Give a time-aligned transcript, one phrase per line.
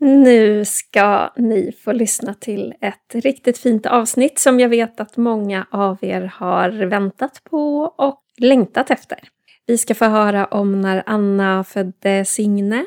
[0.00, 5.66] Nu ska ni få lyssna till ett riktigt fint avsnitt som jag vet att många
[5.70, 9.18] av er har väntat på och längtat efter.
[9.66, 12.84] Vi ska få höra om när Anna födde Signe.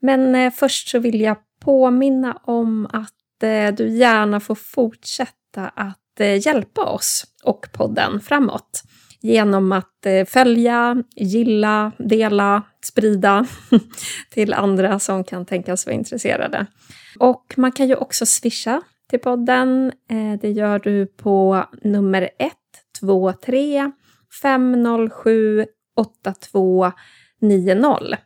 [0.00, 6.20] Men eh, först så vill jag påminna om att eh, du gärna får fortsätta att
[6.20, 8.82] eh, hjälpa oss och podden framåt
[9.20, 13.46] genom att följa, gilla, dela, sprida
[14.30, 16.66] till andra som kan tänkas vara intresserade.
[17.18, 19.92] Och man kan ju också swisha till podden.
[20.10, 22.30] Eh, det gör du på nummer
[23.02, 23.92] 123
[24.42, 28.18] 507 8290.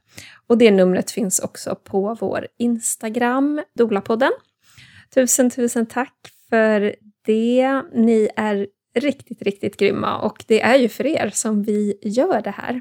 [0.46, 4.32] Och det numret finns också på vår Instagram, Dolapodden.
[5.14, 6.16] Tusen, tusen tack
[6.50, 6.94] för
[7.26, 7.82] det.
[7.94, 12.50] Ni är riktigt, riktigt grymma och det är ju för er som vi gör det
[12.50, 12.80] här.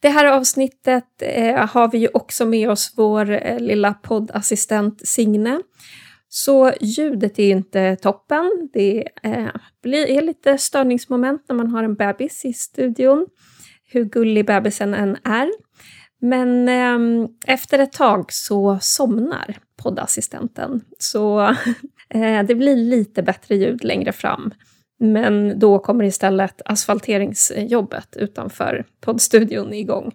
[0.00, 5.60] Det här avsnittet eh, har vi ju också med oss vår eh, lilla poddassistent Signe.
[6.28, 8.68] Så ljudet är inte toppen.
[8.72, 9.48] Det eh,
[9.82, 13.26] blir, är lite störningsmoment när man har en bebis i studion
[13.86, 15.50] hur gullig bebisen än är.
[16.20, 20.80] Men eh, efter ett tag så somnar poddassistenten.
[20.98, 21.40] Så
[22.08, 24.52] eh, det blir lite bättre ljud längre fram.
[25.00, 30.12] Men då kommer istället asfalteringsjobbet utanför poddstudion igång.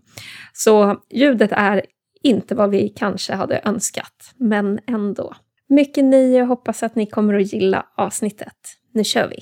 [0.53, 1.81] Så ljudet är
[2.23, 5.35] inte vad vi kanske hade önskat, men ändå.
[5.69, 8.55] Mycket nöje och hoppas att ni kommer att gilla avsnittet.
[8.94, 9.39] Nu kör vi!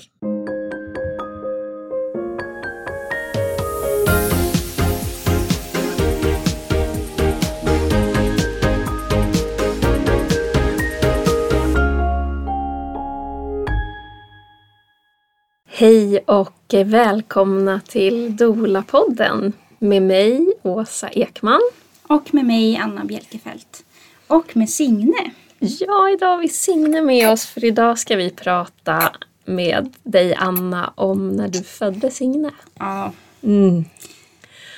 [15.78, 21.60] Hej och välkomna till Dola-podden med mig, Åsa Ekman.
[22.02, 23.84] Och med mig, Anna Bjelkefelt.
[24.26, 25.30] Och med Signe.
[25.58, 29.12] Ja, idag har vi Signe med oss för idag ska vi prata
[29.44, 32.50] med dig Anna om när du födde Signe.
[32.78, 33.12] Ja.
[33.42, 33.84] Mm.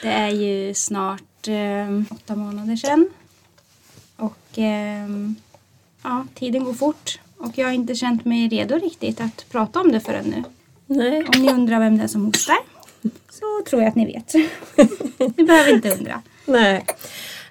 [0.03, 3.11] Det är ju snart eh, åtta månader sedan.
[4.17, 5.09] Och eh,
[6.03, 7.21] ja, tiden går fort.
[7.37, 10.45] Och jag har inte känt mig redo riktigt att prata om det förrän nu.
[10.91, 11.25] Nej.
[11.35, 12.57] Om ni undrar vem det är som hostar
[13.31, 14.35] så tror jag att ni vet.
[15.37, 16.23] ni behöver inte undra.
[16.47, 16.85] Nej.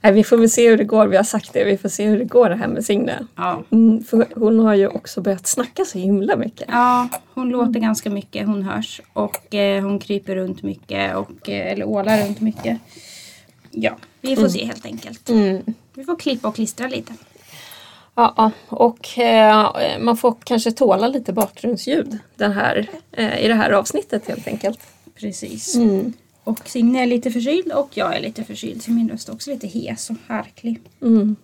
[0.02, 1.08] Nej, vi får väl se hur det går.
[1.08, 1.64] Vi har sagt det.
[1.64, 3.28] Vi får se hur det går det här med Signe.
[3.36, 3.64] Ja.
[3.70, 6.68] Mm, för hon har ju också börjat snacka så himla mycket.
[6.72, 8.48] Ja, hon låter ganska mycket.
[8.48, 9.02] Hon hörs.
[9.14, 11.16] Och eh, hon kryper runt mycket.
[11.16, 12.80] Och, eh, eller ålar runt mycket.
[13.72, 14.52] Ja, vi får mm.
[14.52, 15.30] se helt enkelt.
[15.30, 15.62] Mm.
[15.94, 17.14] Vi får klippa och klistra lite.
[18.20, 23.72] Ja, och eh, man får kanske tåla lite bakgrundsljud den här, eh, i det här
[23.72, 24.80] avsnittet helt enkelt.
[25.16, 25.76] Precis.
[25.76, 26.14] Mm.
[26.44, 29.50] Och Signe är lite förkyld och jag är lite förkyld så min röst är också
[29.50, 30.82] lite hes och harklig.
[31.02, 31.36] Mm.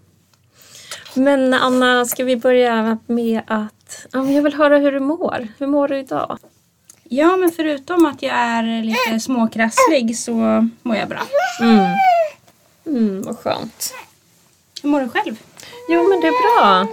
[1.14, 5.48] Men Anna, ska vi börja med att ja, jag vill höra hur du mår.
[5.58, 6.40] Hur mår du idag?
[7.04, 11.22] Ja, men förutom att jag är lite småkrasslig så mår jag bra.
[11.62, 11.96] Mm.
[12.86, 13.94] Mm, vad skönt.
[14.82, 15.36] Hur mår du själv?
[15.88, 16.88] Jo men det är bra.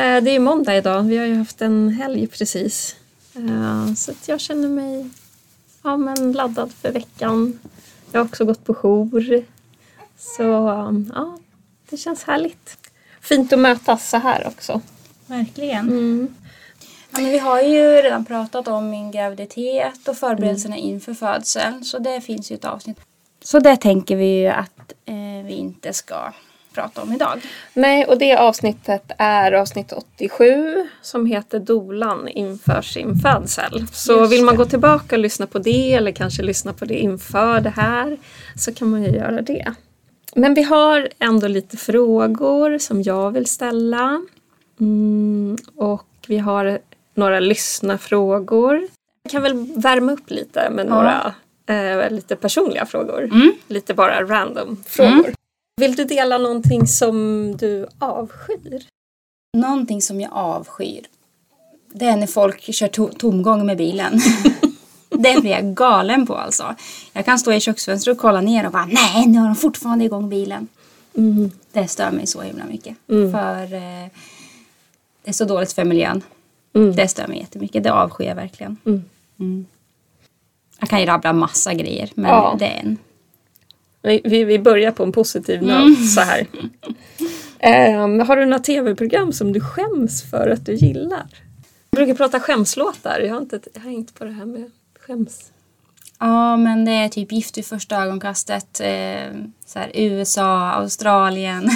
[0.00, 1.02] Eh, det är måndag idag.
[1.02, 2.96] Vi har ju haft en helg precis.
[3.34, 5.10] Eh, så jag känner mig
[5.82, 7.58] ja, men laddad för veckan.
[8.12, 9.44] Jag har också gått på jour.
[10.18, 10.42] Så
[11.14, 11.38] ja,
[11.90, 12.76] det känns härligt.
[13.20, 14.80] Fint att mötas så här också.
[15.26, 15.88] Verkligen.
[15.88, 16.34] Mm.
[17.10, 20.88] Ja, men vi har ju redan pratat om min graviditet och förberedelserna mm.
[20.88, 21.84] inför födseln.
[21.84, 23.00] Så det finns ju ett avsnitt.
[23.42, 26.32] Så det tänker vi ju att eh, vi inte ska
[26.78, 27.40] prata om idag.
[27.74, 33.86] Nej, och det avsnittet är avsnitt 87 som heter Dolan inför sin födsel.
[33.92, 36.98] Så Just vill man gå tillbaka och lyssna på det eller kanske lyssna på det
[36.98, 38.16] inför det här
[38.56, 39.74] så kan man ju göra det.
[40.34, 44.22] Men vi har ändå lite frågor som jag vill ställa.
[44.80, 46.78] Mm, och vi har
[47.14, 48.88] några lyssnafrågor.
[49.22, 51.34] Jag kan väl värma upp lite med några
[51.68, 53.24] eh, lite personliga frågor.
[53.24, 53.52] Mm.
[53.68, 55.12] Lite bara random frågor.
[55.12, 55.34] Mm.
[55.78, 58.86] Vill du dela någonting som du avskyr?
[59.56, 61.06] Någonting som jag avskyr.
[61.92, 64.20] Det är när folk kör to tomgång med bilen.
[65.08, 66.74] det blir jag galen på alltså.
[67.12, 70.04] Jag kan stå i köksfönstret och kolla ner och bara nej, nu har de fortfarande
[70.04, 70.68] igång bilen.
[71.16, 71.50] Mm.
[71.72, 72.96] Det stör mig så himla mycket.
[73.08, 73.32] Mm.
[73.32, 74.08] För eh,
[75.22, 76.22] det är så dåligt för miljön.
[76.74, 76.96] Mm.
[76.96, 77.84] Det stör mig jättemycket.
[77.84, 78.76] Det avskyr jag verkligen.
[78.84, 79.04] Mm.
[79.38, 79.66] Mm.
[80.80, 82.56] Jag kan ju rabbla massa grejer men ja.
[82.58, 82.98] det är en.
[84.02, 85.94] Vi, vi börjar på en positiv mm.
[85.96, 86.46] så här.
[88.04, 91.26] Um, har du några tv-program som du skäms för att du gillar?
[91.90, 93.20] Jag brukar prata skämslåtar.
[93.20, 95.52] Jag har inte hängt på det här med skäms.
[96.18, 98.80] Ja, men det är typ Gift vid första ögonkastet.
[98.80, 99.32] Eh,
[99.66, 101.68] så här, USA, Australien.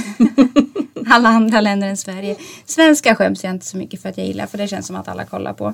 [1.06, 2.36] alla andra länder än Sverige.
[2.64, 5.08] Svenska skäms jag inte så mycket för att jag gillar för det känns som att
[5.08, 5.66] alla kollar på.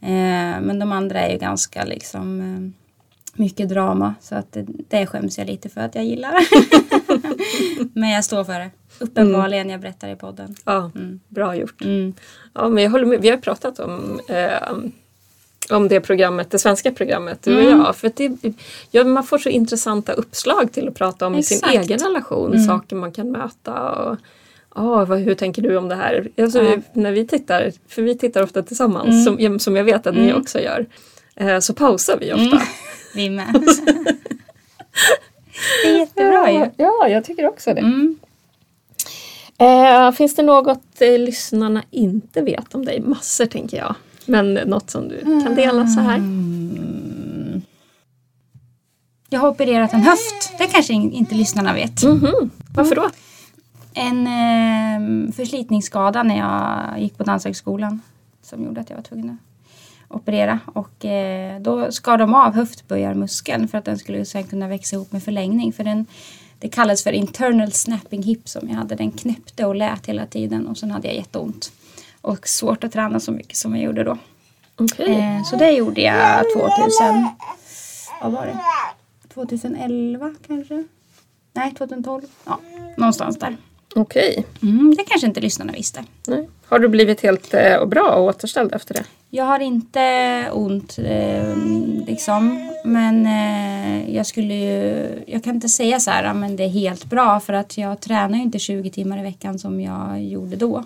[0.00, 2.85] Eh, men de andra är ju ganska liksom eh,
[3.38, 6.34] mycket drama så att det, det skäms jag lite för att jag gillar.
[7.98, 8.70] men jag står för det.
[8.98, 10.54] Uppenbarligen, jag berättar i podden.
[10.64, 10.90] Ja,
[11.28, 11.82] bra gjort.
[11.84, 12.14] Mm.
[12.54, 13.20] Ja, men jag håller med.
[13.20, 14.72] Vi har pratat om, eh,
[15.76, 17.78] om det programmet, det svenska programmet, du och Mm.
[17.80, 17.96] jag.
[17.96, 18.54] För det,
[18.90, 21.74] ja, man får så intressanta uppslag till att prata om i sin Exakt.
[21.74, 21.82] Mm.
[21.86, 22.60] egen relation.
[22.62, 23.90] Saker man kan möta.
[23.92, 24.16] Och,
[24.74, 26.28] ja, vad, hur tänker du om det här?
[26.38, 26.76] Alltså, Ja.
[26.92, 30.40] När vi tittar, för vi tittar ofta tillsammans, som, som jag vet att ni Mm.
[30.40, 30.86] också gör.
[31.36, 32.62] Eh, så pausar vi ofta.
[33.16, 33.46] Vi med.
[35.84, 36.70] det är jättebra ju.
[36.76, 37.80] Ja, jag tycker också det.
[37.80, 38.16] Mm.
[39.58, 43.00] Eh, finns det något eh, lyssnarna inte vet om dig?
[43.00, 43.94] Massor tänker jag.
[44.26, 46.14] Men något som du kan dela så här?
[46.16, 47.62] Mm.
[49.28, 50.52] Jag har opererat en höft.
[50.58, 52.02] Det kanske in- inte lyssnarna vet.
[52.02, 52.50] Mhm.
[52.74, 53.10] Varför då?
[53.94, 58.00] En eh, förslitningsskada när jag gick på Danshögskolan
[58.42, 59.45] som gjorde att jag var tvungen att
[60.08, 60.60] operera.
[60.66, 65.12] Och eh, då skar de av höftböjarmuskeln för att den skulle sen kunna växa ihop
[65.12, 65.72] med förlängning.
[65.72, 66.06] För den,
[66.58, 68.94] det kallas för internal snapping hip som jag hade.
[68.94, 71.72] Den knäppte och lät hela tiden och sen hade jag jätteont.
[72.20, 74.18] Och svårt att träna så mycket som jag gjorde då.
[74.76, 75.14] Okej.
[75.14, 77.28] Eh, så det gjorde jag 2000.
[78.22, 78.58] Vad var det?
[79.34, 80.84] 2011 kanske?
[81.52, 82.22] Nej, 2012.
[82.44, 82.60] Ja,
[82.96, 83.56] någonstans där.
[83.96, 84.44] Okej.
[84.62, 86.04] Mm, det kanske inte lyssnarna visste.
[86.26, 86.48] Nej.
[86.68, 89.04] Har du blivit helt eh, bra och återställd efter det?
[89.30, 90.00] Jag har inte
[90.52, 91.56] ont eh,
[92.06, 92.70] liksom.
[92.84, 96.68] Men eh, jag skulle ju, jag kan inte säga så här, "Ja, men det är
[96.68, 100.56] helt bra för att jag tränar ju inte 20 timmar i veckan som jag gjorde
[100.56, 100.84] då.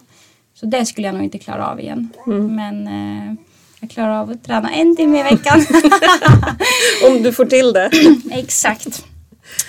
[0.55, 2.09] Så det skulle jag nog inte klara av igen.
[2.51, 3.35] Men eh,
[3.81, 5.61] jag klarar av att träna en timme i veckan.
[7.09, 7.91] Om du får till det.
[8.33, 9.05] Exakt.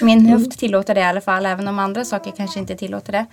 [0.01, 3.25] Min höft tillåter det i alla fall, även om andra saker kanske inte tillåter det.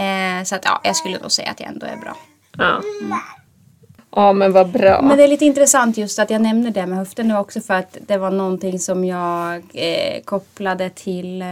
[0.00, 2.16] Eh, så att ja, jag skulle nog säga att jag ändå är bra.
[2.58, 2.82] Ja.
[4.12, 5.02] Ja men vad bra.
[5.02, 7.74] Men det är lite intressant just att jag nämner det med höften nu också för
[7.74, 11.46] att det var någonting som jag eh, kopplade till eh,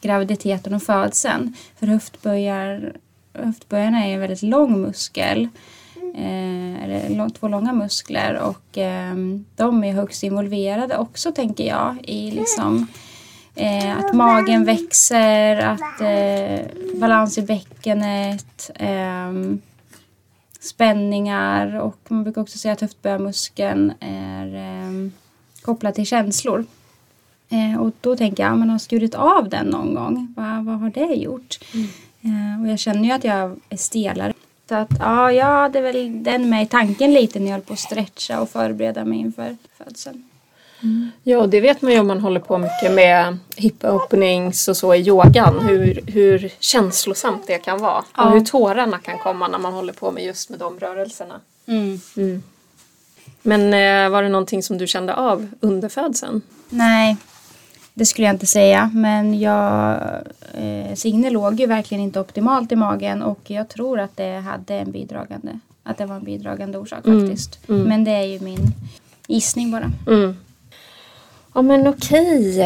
[0.00, 1.54] graviditeten och födseln.
[1.78, 2.92] För höftböjar,
[3.34, 5.48] höftböjarna är en väldigt lång muskel.
[6.14, 9.14] Eh, eller lång, två långa muskler och eh,
[9.56, 12.86] de är högst involverade också tänker jag i liksom
[13.58, 16.66] eh, att magen växer, att eh,
[17.00, 19.60] balans i bäckenet, ehm,
[20.60, 25.10] spänningar och man brukar också säga att höftböjarmuskeln är eh,
[25.62, 26.64] kopplad till känslor.
[27.48, 30.34] Eh, och då tänker jag, man har skurit av den någon gång.
[30.36, 31.58] Va, vad har det gjort?
[32.22, 34.32] Eh, och jag känner ju att jag är stelare.
[34.68, 37.72] Så att ja, jag hade väl den med i tanken lite när jag höll på
[37.72, 40.24] att stretcha och förbereda mig inför födseln.
[41.22, 44.94] Ja, det vet man ju om man håller på mycket med hip openings och så
[44.94, 45.58] i yogan.
[45.68, 48.04] Hur, hur känslosamt det kan vara.
[48.16, 48.26] Ja.
[48.26, 51.40] Och hur tårarna kan komma när man håller på med just med de rörelserna.
[53.42, 56.42] Men eh, var det någonting som du kände av under födseln?
[56.68, 57.16] Nej,
[57.94, 58.90] det skulle jag inte säga.
[58.94, 60.00] Men jag,
[60.54, 64.74] eh, Signe låg ju verkligen inte optimalt i magen och jag tror att det hade
[64.74, 67.58] en bidragande, att det var en bidragande orsak faktiskt.
[67.66, 68.72] Men det är ju min
[69.26, 69.90] gissning bara.
[71.58, 71.70] Mm.
[71.70, 72.64] Ja men okej.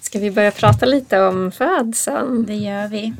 [0.00, 2.46] Ska vi börja prata lite om födseln?
[2.46, 3.12] Det gör vi.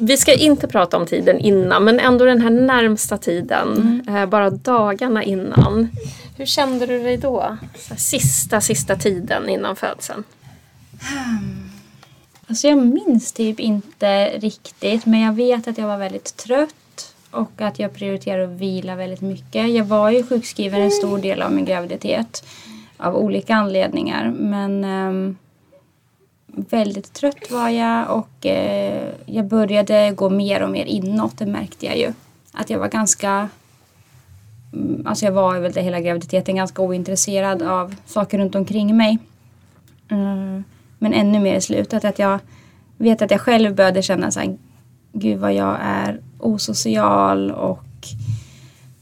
[0.00, 4.02] Vi ska inte prata om tiden innan men ändå den här närmsta tiden.
[4.08, 5.88] Eh, bara dagarna innan.
[6.36, 7.56] Hur kände du dig då?
[7.96, 10.24] Sista, sista tiden innan födseln.
[12.46, 17.60] Alltså jag minns typ inte riktigt men jag vet att jag var väldigt trött och
[17.60, 19.70] att jag prioriterade att vila väldigt mycket.
[19.70, 22.44] Jag var ju sjukskriven en stor del av min graviditet
[22.98, 25.34] av olika anledningar men eh,
[26.46, 31.86] väldigt trött var jag och eh, jag började gå mer och mer inåt, det märkte
[31.86, 32.12] jag ju.
[32.52, 33.48] Att jag var ganska
[34.72, 39.18] mm, Alltså jag var väl det hela graviditeten ganska ointresserad av saker runt omkring mig.
[40.10, 40.64] Mm,
[40.98, 42.38] men ännu mer i slutet att jag
[42.96, 44.56] vet att jag själv började känna så här,
[45.12, 47.87] gud vad jag är osocial och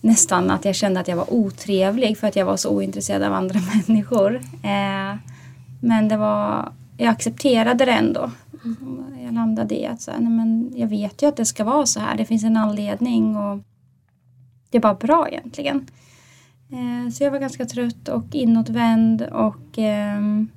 [0.06, 3.32] nästan att jag kände att jag var otrevlig för att jag var så ointresserad av
[3.32, 4.34] andra människor.
[4.62, 5.16] Eh,
[5.80, 8.30] men det var, jag accepterade det ändå.
[9.24, 11.86] Jag landade i att så här, nej men jag vet ju att det ska vara
[11.86, 12.16] så här.
[12.16, 13.58] Det finns en anledning och
[14.70, 15.86] det är bara bra egentligen.
[16.72, 20.48] Eh, så jag var ganska trött och inåtvänd och ehm,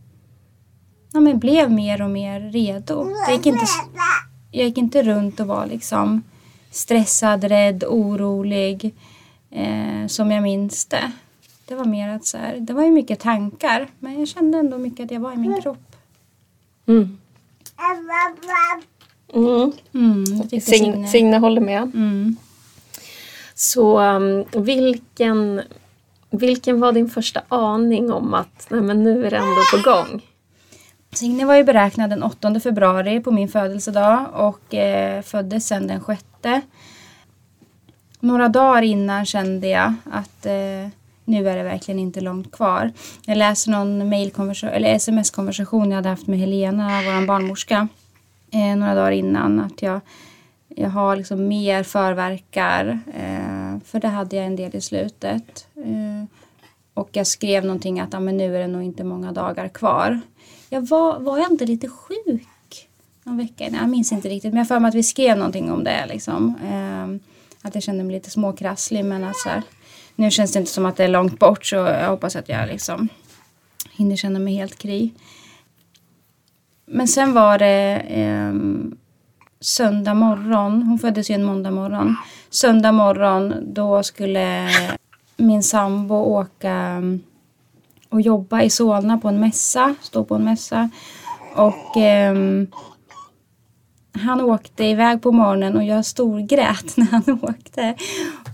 [1.13, 3.11] ja, men blev mer och mer redo.
[3.27, 3.65] Jag gick, inte,
[4.51, 6.23] jag gick inte runt och var liksom
[6.71, 8.93] stressad, rädd, orolig
[9.51, 11.11] eh, som jag minns det.
[11.65, 14.77] Det var mer att så här, det var ju mycket tankar men jag kände ändå
[14.77, 15.95] mycket att jag var i min kropp.
[16.87, 17.17] Mm.
[19.33, 19.71] Mm.
[19.93, 21.07] Mm, Signe.
[21.07, 21.81] Signe håller med.
[21.81, 22.35] Mm.
[23.55, 25.61] Så um, vilken,
[26.29, 30.21] vilken var din första aning om att nej, men nu är det ändå på gång?
[31.11, 36.01] Signe var ju beräknad den 8 februari på min födelsedag och eh, föddes sen den
[36.05, 36.23] 6.
[38.19, 40.87] Några dagar innan kände jag att eh,
[41.25, 42.91] nu är det verkligen inte långt kvar.
[43.25, 47.87] Jag läste någon mailkonversation, eller sms-konversation jag hade haft med Helena, vår barnmorska,
[48.51, 50.01] eh, några dagar innan att jag,
[50.67, 52.99] jag har liksom mer förverkar.
[53.13, 55.67] Eh, för det hade jag en del i slutet.
[55.75, 56.25] Eh,
[56.93, 60.19] och jag skrev någonting att ah, men nu är det nog inte många dagar kvar.
[60.69, 62.87] Jag var, var jag inte lite sjuk
[63.23, 63.65] någon vecka?
[63.65, 63.79] innan?
[63.79, 64.53] jag minns inte riktigt.
[64.53, 66.05] Men jag har för mig att vi skrev någonting om det.
[66.05, 66.55] Liksom.
[66.63, 67.29] Eh,
[67.61, 69.05] att jag kände mig lite småkrasslig.
[69.05, 69.61] Men att så här,
[70.15, 71.65] nu känns det inte som att det är långt bort.
[71.65, 73.09] Så jag hoppas att jag liksom
[73.91, 75.09] hinner känna mig helt kry.
[76.85, 78.53] Men sen var det eh,
[79.59, 80.83] söndag morgon.
[80.83, 82.15] Hon föddes ju en måndag morgon.
[82.49, 84.69] Söndag morgon då skulle
[85.37, 87.03] min sambo åka
[88.09, 89.95] och jobba i Solna på en mässa.
[90.01, 90.89] Stå på en mässa.
[91.55, 92.35] Och eh,
[94.13, 97.95] han åkte iväg på morgonen och jag storgrät när han åkte.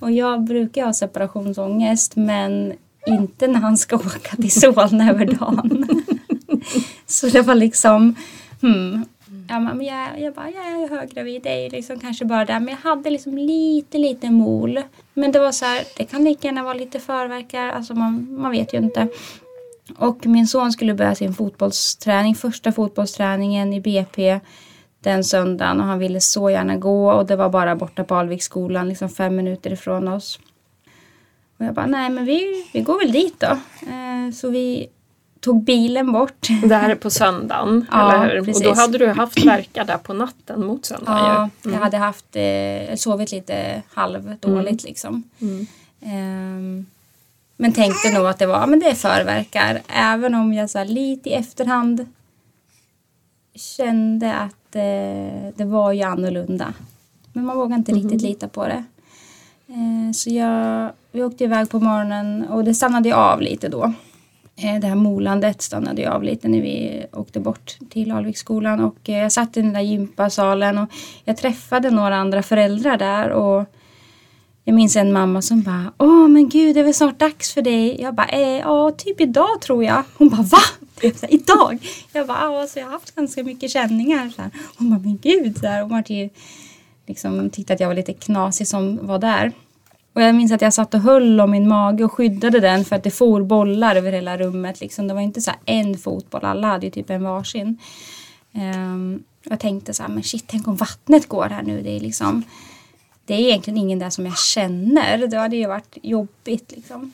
[0.02, 2.74] Och jag brukar ha separationsångest men
[3.08, 5.88] inte när han ska åka till Solna över dagen.
[7.06, 8.16] Så det var liksom,
[8.62, 9.06] hmm.
[9.50, 12.60] Ja, men jag, jag bara, jag är höggravid, det är liksom kanske bara det.
[12.60, 14.82] Men jag hade liksom lite, lite mol.
[15.14, 18.52] Men det var så här, det kan lika gärna vara lite förverkar, alltså man, man
[18.52, 19.08] vet ju inte.
[19.98, 24.40] Och min son skulle börja sin fotbollsträning, första fotbollsträningen i BP
[25.06, 28.90] den söndagen och han ville så gärna gå och det var bara borta på Alviksskolan,
[28.90, 30.40] liksom fem minuter ifrån oss.
[31.58, 33.48] Och jag bara, nej men vi, vi går väl dit då.
[33.88, 34.88] Eh, så vi
[35.40, 36.48] tog bilen bort.
[36.64, 38.40] Det här är på söndagen, Ja, eller hur?
[38.40, 38.64] Och precis.
[38.64, 41.72] då hade du haft verkar där på natten mot söndag Ja, ju.
[41.72, 45.24] jag hade haft, eh, sovit lite halvdåligt liksom.
[45.42, 45.68] Mm.
[46.02, 46.86] Ehm,
[47.58, 49.82] men tänkte nog att det var, men det är förverkar.
[49.88, 52.06] Även om jag så här, lite i efterhand
[53.56, 56.74] kände att eh, det var ju annorlunda.
[57.34, 58.84] Men man vågar inte riktigt lita på det.
[59.67, 63.94] Eh, så jag, vi åkte iväg på morgonen och det stannade ju av lite då.
[64.55, 69.10] Eh, det här molandet stannade ju av lite när vi åkte bort till Alviksskolan och
[69.10, 70.89] eh, jag satt i den där gympasalen och
[71.24, 73.65] jag träffade några andra föräldrar där och
[74.68, 77.62] jag minns en mamma som bara Åh men gud det är väl snart dags för
[77.62, 78.02] dig.
[78.02, 80.04] Jag bara eh, ja typ idag tror jag.
[80.18, 80.58] Hon bara va?
[81.00, 81.88] Typ så här, idag?
[82.14, 84.30] Jag bara ja så jag har haft ganska mycket känningar.
[84.36, 84.52] Så här.
[84.78, 85.58] Hon bara men gud.
[85.58, 85.82] Så här.
[85.82, 86.30] Hon Martin
[87.08, 89.52] liksom tyckte att jag var lite knasig som var där.
[90.14, 92.96] Och jag minns att jag satt och höll om min mage och skyddade den för
[92.96, 94.82] att det for bollar över hela rummet.
[94.82, 95.08] Liksom.
[95.08, 97.78] Det var inte så här en fotboll, alla hade ju typ en varsin.
[98.54, 101.82] Um, jag tänkte så här, men shit, tänk om vattnet går här nu.
[101.82, 102.44] Det är liksom,
[103.25, 105.17] det är egentligen ingen där som jag känner.
[105.17, 107.12] Det hade ju varit jobbigt liksom.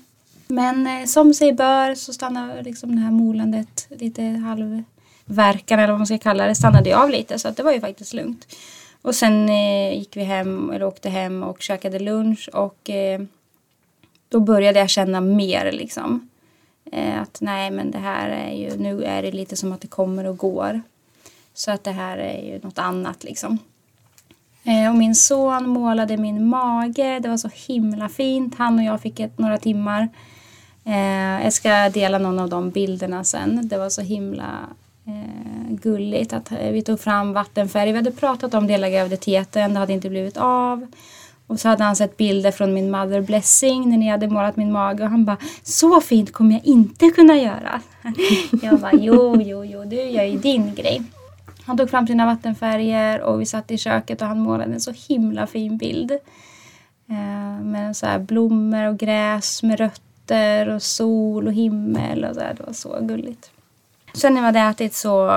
[0.48, 6.00] Men eh, som sig bör så stannar liksom det här molandet, lite halvverkan eller vad
[6.00, 8.48] man ska kalla det, stannade ju av lite så att det var ju faktiskt lugnt.
[9.02, 13.22] Och sen eh, gick vi hem, eller åkte hem och käkade lunch och eh,
[14.30, 16.30] då började jag känna mer liksom.
[16.92, 19.88] Eh, att nej men det här är ju, nu är det lite som att det
[19.88, 20.82] kommer och går.
[21.54, 23.58] Så att det här är ju något annat liksom.
[24.64, 28.56] Eh, och min son målade min mage, det var så himla fint.
[28.58, 30.10] Han och jag fick ett, några timmar.
[30.86, 33.68] Eh, jag ska dela någon av de bilderna sen.
[33.68, 34.60] Det var så himla
[35.08, 37.92] eh, gulligt att eh, vi tog fram vattenfärg.
[37.92, 40.88] Vi hade pratat om det hela graviditeten, det hade inte blivit av.
[41.48, 44.72] Och så hade han sett bilder från min mother blessing när ni hade målat min
[44.72, 47.82] mage och han bara så fint kommer jag inte kunna göra.
[48.62, 51.02] jag bara jo, jo, jo, du gör ju din grej.
[51.66, 54.94] Han tog fram sina vattenfärger och vi satt i köket och han målade en så
[55.08, 56.12] himla fin bild.
[57.10, 62.42] Eh, med så här blommor och gräs med rötter och sol och himmel och så
[62.42, 62.54] här.
[62.54, 63.52] Det var så gulligt.
[64.14, 65.32] Sen när vi hade ätit så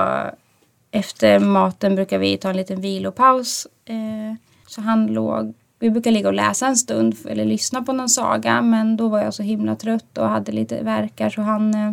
[0.91, 3.67] efter maten brukar vi ta en liten vilopaus.
[3.85, 4.35] Eh,
[4.67, 8.61] så han låg, vi brukar ligga och läsa en stund eller lyssna på någon saga
[8.61, 11.91] men då var jag så himla trött och hade lite verkar så han eh,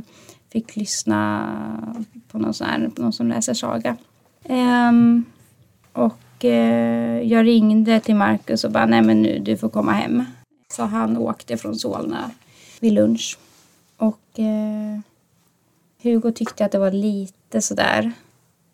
[0.52, 1.48] fick lyssna
[2.28, 3.96] på någon, sån här, på någon som läser saga.
[4.44, 5.24] Ehm,
[5.92, 10.24] och eh, jag ringde till Markus och bara nej men nu du får komma hem.
[10.72, 12.30] Så han åkte från Solna
[12.80, 13.38] vid lunch.
[13.96, 15.00] Och eh,
[16.02, 18.12] Hugo tyckte att det var lite sådär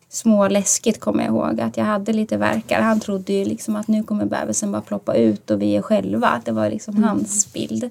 [0.09, 1.61] småläskigt kommer jag ihåg.
[1.61, 2.81] Att jag hade lite verkar.
[2.81, 6.27] Han trodde ju liksom att nu kommer bebisen bara ploppa ut och vi är själva.
[6.27, 7.83] Att det var liksom hans bild.
[7.83, 7.89] Eh,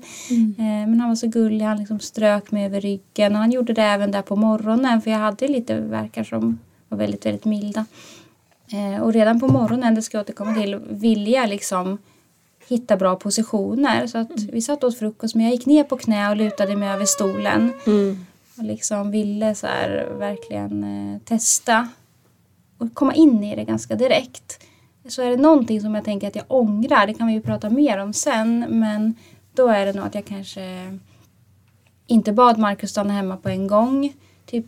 [0.58, 1.64] men han var så gullig.
[1.64, 3.32] Han liksom strök mig över ryggen.
[3.32, 5.02] Och han gjorde det även där på morgonen.
[5.02, 6.58] För jag hade lite verkar som
[6.88, 7.86] var väldigt, väldigt milda.
[8.72, 11.98] Eh, och redan på morgonen, det ska jag återkomma till, ville jag liksom
[12.68, 14.06] hitta bra positioner.
[14.06, 16.88] Så att vi satt åt frukost men jag gick ner på knä och lutade mig
[16.88, 17.72] över stolen.
[17.86, 18.26] Mm.
[18.58, 21.88] Och liksom ville så här verkligen eh, testa
[22.78, 24.64] och komma in i det ganska direkt.
[25.08, 27.70] Så är det någonting som jag tänker att jag ångrar, det kan vi ju prata
[27.70, 29.14] mer om sen, men
[29.54, 30.98] då är det nog att jag kanske
[32.06, 34.12] inte bad Marcus stanna hemma på en gång.
[34.46, 34.66] Typ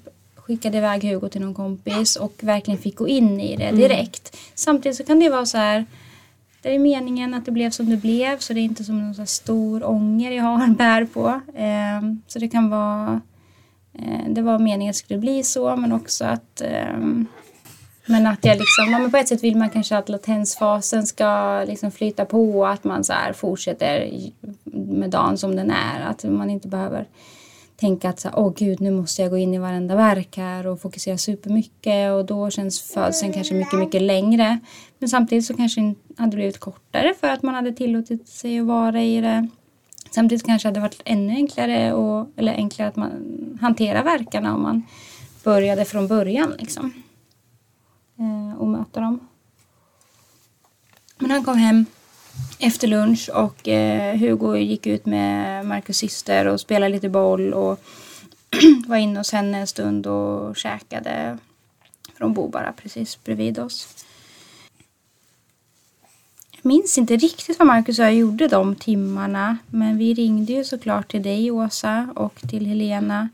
[0.50, 4.37] skickade iväg Hugo till någon kompis och verkligen fick gå in i det direkt.
[4.54, 5.87] Samtidigt så kan det vara så här
[6.62, 9.26] det är meningen att det blev som det blev så det är inte som någon
[9.26, 11.28] stor ånger jag har bär på.
[11.54, 13.21] Eh, så det kan vara
[13.99, 16.97] eh, Det var meningen att det skulle bli så men också att eh,
[18.07, 21.64] Men att jag liksom, ja, men på ett sätt vill man kanske att latensfasen ska
[21.66, 24.11] liksom flyta på och att man så fortsätter
[24.64, 26.00] med dagen som den är.
[26.00, 27.07] Att man inte behöver
[27.81, 30.81] tänka att så här, gud nu måste jag gå in i varenda verk här och
[30.81, 34.59] fokusera supermycket och då känns födseln kanske mycket, mycket längre.
[34.99, 38.67] Men samtidigt så kanske det hade blivit kortare för att man hade tillåtit sig att
[38.67, 39.49] vara i det.
[40.11, 44.63] Samtidigt kanske det hade varit ännu enklare, och, eller enklare att man hantera verkarna om
[44.63, 44.83] man
[45.45, 46.93] började från början liksom.
[48.19, 49.29] Eh, och möta dem.
[51.19, 51.87] Men han kom hem
[52.59, 57.81] efter lunch och eh, Hugo gick ut med Marcus syster och spelade lite boll och
[58.87, 61.39] var inne hos henne en stund och käkade.
[62.15, 64.05] För de bor bara precis bredvid oss.
[66.63, 70.65] Jag minns inte riktigt vad Marcus och jag gjorde de timmarna men vi ringde ju
[70.65, 73.29] såklart till dig Åsa och till Helena.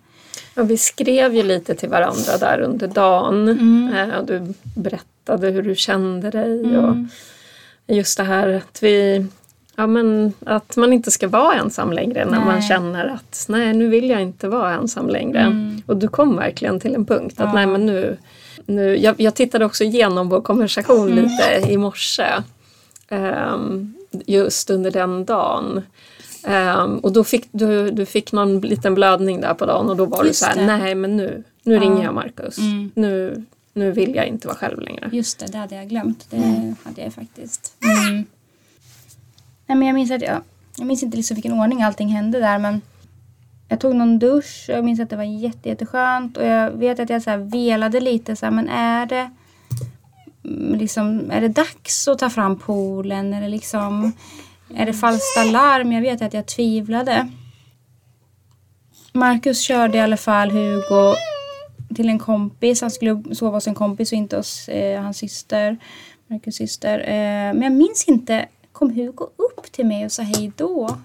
[0.55, 3.49] Ja, vi skrev ju lite till varandra där under dagen.
[3.49, 3.95] Mm.
[3.95, 6.61] Eh, och du berättade hur du kände dig.
[6.65, 7.09] Mm.
[7.87, 9.27] Just det här att vi
[9.79, 12.63] Ja, men att man inte ska vara ensam längre när man Nej.
[12.63, 15.39] känner att nej nu vill jag inte vara ensam längre.
[15.41, 15.83] Mm.
[15.87, 17.53] Och du kom verkligen till en punkt att Ja.
[17.53, 18.17] nej men nu,
[18.67, 21.25] nu jag, jag tittade också igenom vår konversation Mm.
[21.25, 22.27] lite i morse.
[23.09, 23.95] ehm,
[24.27, 25.83] just under den dagen.
[26.45, 30.05] Ehm, och då fick du, du fick någon liten blödning där på dagen och då
[30.07, 31.81] var du Just så här, nej men nu, nu Ja.
[31.81, 32.59] ringer jag Marcus.
[32.59, 32.91] Mm.
[32.95, 33.45] Nu,
[33.77, 35.11] nu vill jag inte vara själv längre.
[35.13, 36.27] Just det, det hade jag glömt.
[36.31, 37.75] Det hade jag faktiskt.
[37.83, 38.25] Mm.
[39.67, 40.41] Nej, men jag minns att jag,
[40.79, 42.81] jag minns inte liksom vilken ordning allting hände där men
[43.69, 47.01] jag tog någon dusch och jag minns att det var jätte, jätteskönt och jag vet
[47.01, 49.31] att jag så velade lite så här, men är det
[50.45, 53.31] mm, liksom, är det dags att ta fram poolen?
[53.31, 54.13] Det liksom,
[54.75, 55.93] är det falskt alarm?
[55.93, 57.29] Jag vet att jag tvivlade.
[59.13, 61.15] Marcus körde i alla fall Hugo
[61.95, 62.81] till en kompis.
[62.81, 65.77] Han skulle sova hos en kompis och inte hos eh, hans syster.
[66.27, 66.99] Marcus syster.
[66.99, 68.47] Eh, men jag minns inte.
[68.73, 70.97] Kom Hugo upp till mig och sa hej då?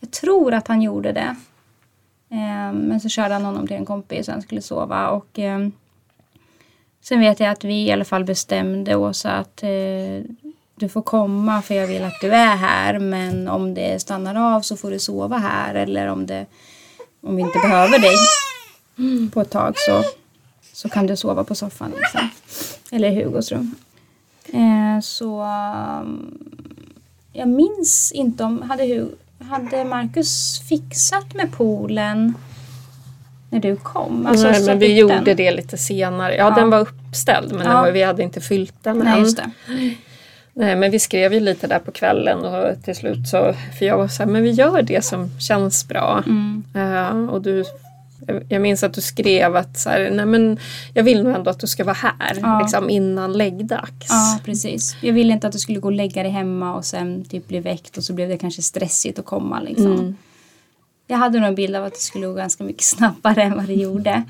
[0.00, 1.36] Jag tror att han gjorde det.
[2.30, 5.08] Eh, men så körde han honom till en kompis och han skulle sova.
[5.08, 5.68] Och, eh,
[7.02, 10.24] sen vet jag att vi i alla fall bestämde Åsa att eh,
[10.76, 12.98] du får komma för jag vill att du är här.
[12.98, 15.74] Men om det stannar av så får du sova här.
[15.74, 16.46] Eller om, det,
[17.20, 18.16] om vi inte behöver dig
[19.32, 20.02] på ett tag så,
[20.72, 21.92] så kan du sova på soffan.
[21.96, 22.28] Liksom.
[22.90, 23.74] Eller i Hugos rum.
[24.52, 25.42] Eh, så
[26.02, 26.38] um,
[27.32, 29.06] jag minns inte om, hade,
[29.38, 32.34] hade Marcus fixat med poolen
[33.50, 34.26] när du kom?
[34.26, 35.36] Alltså, Nej, men vi gjorde den?
[35.36, 36.36] det lite senare.
[36.36, 36.54] Ja, Ja.
[36.54, 37.72] den var uppställd men Ja.
[37.82, 39.18] var, vi hade inte fyllt den Nej, än.
[39.20, 39.50] just det.
[40.56, 43.98] Nej, men vi skrev ju lite där på kvällen och till slut så, för jag
[43.98, 46.22] var så här, men vi gör det som känns bra.
[46.26, 46.64] Mm.
[46.74, 47.64] Eh, och du,
[48.48, 50.58] jag minns att du skrev att så här, nej men
[50.94, 52.60] jag vill nog ändå att du ska vara här Ja.
[52.60, 54.06] liksom, innan läggdags.
[54.08, 54.96] Ja, precis.
[55.00, 57.60] Jag ville inte att du skulle gå och lägga dig hemma och sen typ bli
[57.60, 59.60] väckt och så blev det kanske stressigt att komma.
[59.60, 59.92] Liksom.
[59.92, 60.16] Mm.
[61.06, 63.66] Jag hade nog en bild av att det skulle gå ganska mycket snabbare än vad
[63.66, 64.22] det gjorde.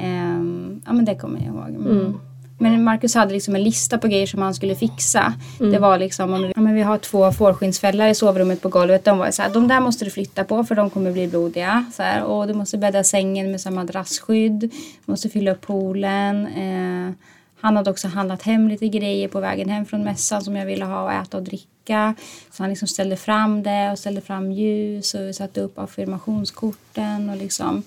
[0.00, 1.68] Ehm, ja, men det kommer jag ihåg.
[1.90, 2.14] Mm.
[2.58, 5.34] Men Marcus hade liksom en lista på grejer som han skulle fixa.
[5.58, 9.04] Det var liksom, om vi, men vi har två fårskinnsfällar i sovrummet på golvet.
[9.04, 11.84] De var så här, de där måste du flytta på för de kommer bli blodiga.
[11.94, 14.72] Så här, och du måste bädda sängen med samma madrassskydd.
[15.04, 16.46] Måste fylla upp poolen.
[16.46, 17.14] Eh,
[17.60, 20.84] han hade också handlat hem lite grejer på vägen hem från mässan som jag ville
[20.84, 22.14] ha och äta och dricka.
[22.50, 27.36] Så han liksom ställde fram det och ställde fram ljus och satte upp affirmationskorten och
[27.36, 27.82] liksom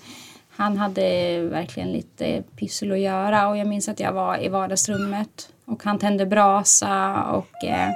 [0.58, 5.48] han hade verkligen lite pyssel att göra och jag minns att jag var i vardagsrummet
[5.64, 7.90] och han tände brasa och eh,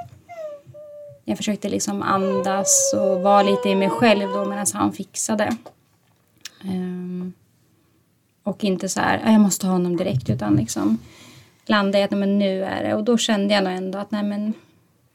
[1.24, 5.56] jag försökte liksom andas och vara lite i mig själv då medan han fixade.
[6.64, 7.32] Ehm,
[8.42, 10.98] och inte så här, "Ah, jag måste ha honom direkt utan liksom
[11.66, 14.10] landa i att "Nej, men nu är det och då kände jag nog ändå att
[14.10, 14.52] nej men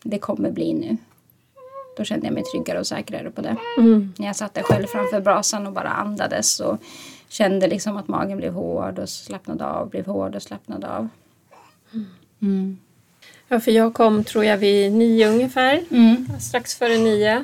[0.03, 0.97] det kommer bli nu.
[1.97, 3.55] Då kände jag mig tryggare och säkrare på det.
[3.77, 4.13] Mm.
[4.17, 6.77] När jag satt där själv framför brasan och bara andades och
[7.29, 11.09] kände liksom att magen blev hård och slappnade av, blev hård och slappnade av.
[12.41, 12.77] Mm.
[13.47, 15.83] Ja, för jag kom tror jag vid nio ungefär.
[15.91, 16.27] Mm.
[16.39, 17.43] Strax före nio.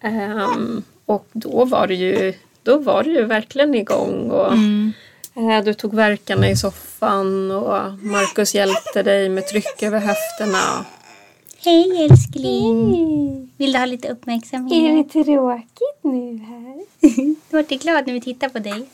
[0.00, 4.30] Ehm, och då var, det ju, då var det ju verkligen igång.
[4.30, 4.92] Och, Mm.
[5.34, 10.84] eh, du tog verkarna i soffan och Markus hjälpte dig med tryck över höfterna.
[11.66, 13.50] Hej älskling!
[13.56, 14.70] Vill du ha lite uppmärksamhet?
[15.04, 16.84] tråkigt nu här?
[17.00, 18.88] Du vart glad när vi tittar på dig.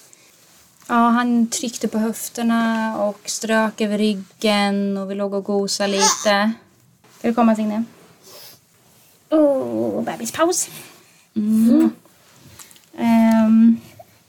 [0.89, 6.53] Ja, han tryckte på höfterna och strök över ryggen och vi låg och gosade lite.
[7.19, 7.85] Ska du komma Signe?
[9.31, 10.69] Oh, bebispaus.
[11.37, 11.91] Mm.
[12.99, 13.77] Ehm,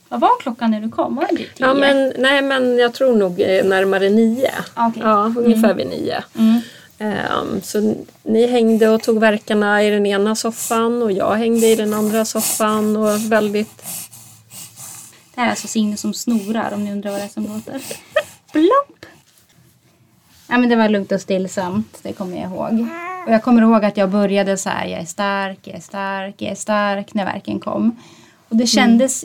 [0.08, 1.16] vad var klockan när du kom?
[1.16, 1.48] Var det tio?
[1.56, 4.50] Ja, men, nej, men jag tror nog eh, närmare nio.
[4.76, 5.02] Okej.
[5.02, 6.24] Ja, ungefär vid nio.
[6.38, 6.60] Mm.
[6.98, 11.76] Ehm, så ni hängde och tog verkarna i den ena soffan och jag hängde i
[11.76, 13.76] den andra soffan och väldigt...
[15.34, 17.82] Det här är alltså Signe som snorar om ni undrar vad det är som låter.
[18.52, 19.06] Plopp!
[20.48, 22.86] Ja, men det var lugnt och stillsamt, det kommer jag ihåg.
[23.26, 26.34] Och jag kommer ihåg att jag började så här, jag är stark, jag är stark,
[26.38, 27.96] jag är stark när verken kom.
[28.48, 29.24] Och det kändes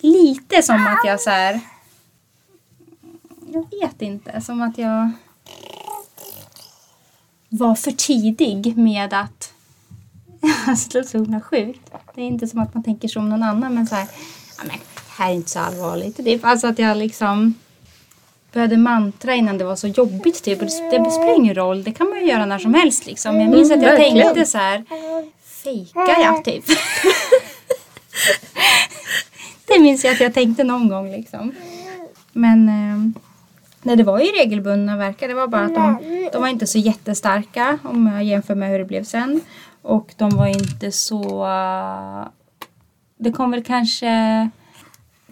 [0.00, 1.60] lite som att jag så här,
[3.52, 5.10] jag vet inte, som att jag
[7.50, 9.52] var för tidig med att
[10.66, 11.90] Alltså det låter så himla sjukt.
[12.14, 14.06] Det är inte som att man tänker som någon annan men så här,
[14.58, 16.16] ja men det här är inte så allvarligt.
[16.16, 17.54] Det är alltså att jag liksom
[18.52, 20.62] började mantra innan det var så jobbigt typ.
[20.62, 23.40] Och det, det spelar ingen roll, det kan man ju göra när som helst liksom.
[23.40, 24.26] Jag minns att jag verkligen.
[24.26, 24.84] tänkte så här,
[25.64, 26.64] fejkar jag typ?
[29.66, 31.52] det minns jag att jag tänkte någon gång liksom.
[32.32, 33.22] Men eh,
[33.82, 35.28] nej, det var ju regelbundna verkar.
[35.28, 38.78] Det var bara att de, de var inte så jättestarka om jag jämför med hur
[38.78, 39.40] det blev sen.
[39.82, 41.46] Och de var inte så...
[41.46, 42.26] eh,
[43.16, 44.48] Det kom väl kanske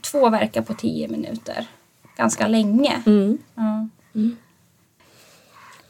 [0.00, 1.66] två verkar på tio minuter.
[2.16, 3.02] Ganska länge.
[3.06, 3.38] Mm.
[3.54, 3.88] Ja.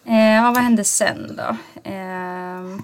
[0.04, 1.56] Eh, ja, vad hände sen då?
[1.90, 2.78] Eh,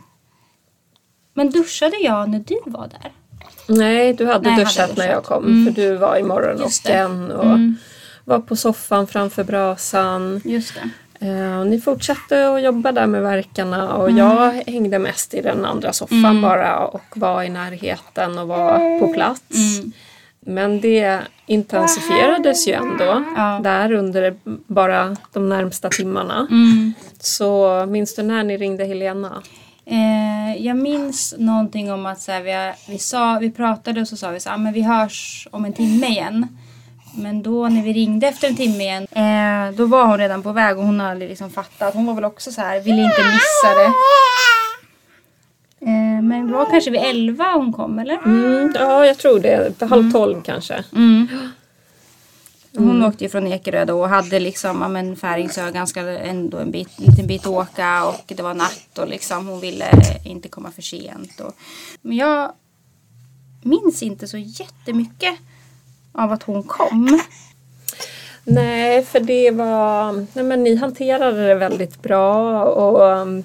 [1.35, 3.13] men duschade jag när du var där?
[3.69, 5.65] Nej, du hade Nej, duschat hade när jag kom Mm.
[5.75, 6.29] för du var i Just
[6.87, 7.09] det.
[7.09, 7.77] morgonrocken och Mm.
[8.25, 10.41] Var på soffan framför brasan.
[10.45, 10.91] Just det.
[11.27, 14.17] Eh, och ni fortsatte att jobba där med verkarna och Mm.
[14.19, 19.13] jag hängde mest i den andra soffan bara och var i närheten och var på
[19.13, 19.79] plats.
[19.79, 19.93] Mm.
[20.41, 23.61] Men det intensifierades ju ändå Ja.
[23.63, 26.47] där under bara de närmsta timmarna.
[26.51, 26.93] Mm.
[27.21, 29.43] Så minns du när ni ringde Helena?
[29.87, 34.17] Eh, jag minns någonting om att så här, vi, vi, sa, vi pratade och så
[34.17, 36.49] sa vi så här, ah, men vi hörs om en timme igen.
[37.17, 40.53] Men då när vi ringde efter en timme igen, eh, då var hon redan på
[40.53, 41.95] väg och hon hade aldrig liksom fattat.
[41.95, 43.93] Hon var väl också så här, ville inte missa det.
[45.87, 48.19] Eh, men det var kanske vid elva hon kom eller?
[48.25, 49.83] Mm, ja, jag tror det.
[49.83, 50.85] Halv tolv kanske.
[50.93, 51.29] Mm.
[52.77, 56.71] Hon åkte ju från Ekerö då och hade liksom, ja men Färingsö ganska ändå en
[56.71, 59.91] bit, liten bit att åka och det var natt och liksom hon ville
[60.25, 61.41] inte komma för sent.
[61.41, 61.53] Och,
[62.03, 62.53] men jag
[63.63, 65.35] minns inte så jättemycket
[66.15, 67.21] av att hon kom.
[68.45, 70.13] Nej, för det var...
[70.33, 73.45] Nej, men ni hanterade det väldigt bra och um,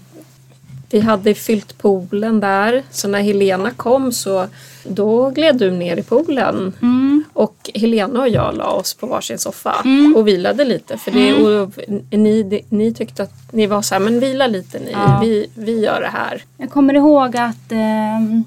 [0.91, 2.83] vi hade fyllt poolen där.
[2.91, 4.47] Så när Helena kom så
[4.83, 6.73] då gled du ner i poolen.
[6.81, 7.23] Mm.
[7.33, 10.15] Och Helena och jag la oss på varsin soffa Mm.
[10.15, 10.97] och vilade lite.
[10.97, 11.71] För det, och
[12.19, 15.19] ni, ni tyckte att ni var så här, men vila lite ni, Ja.
[15.21, 16.43] vi, vi gör det här.
[16.57, 18.43] Jag kommer ihåg att ehm,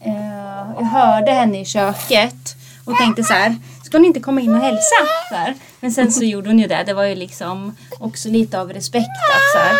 [0.00, 2.41] eh, jag hörde henne i köket
[2.84, 4.96] och tänkte så här, ska hon inte komma in och hälsa?
[5.28, 5.54] Så här.
[5.80, 6.82] Men sen så gjorde hon ju det.
[6.86, 9.76] Det var ju liksom också lite av respekt att så här,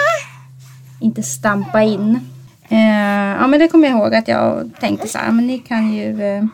[1.00, 2.20] inte stampa in.
[2.68, 5.92] Eh, ja men det kommer jag ihåg att jag tänkte så här, men ni kan
[5.92, 6.44] ju eh,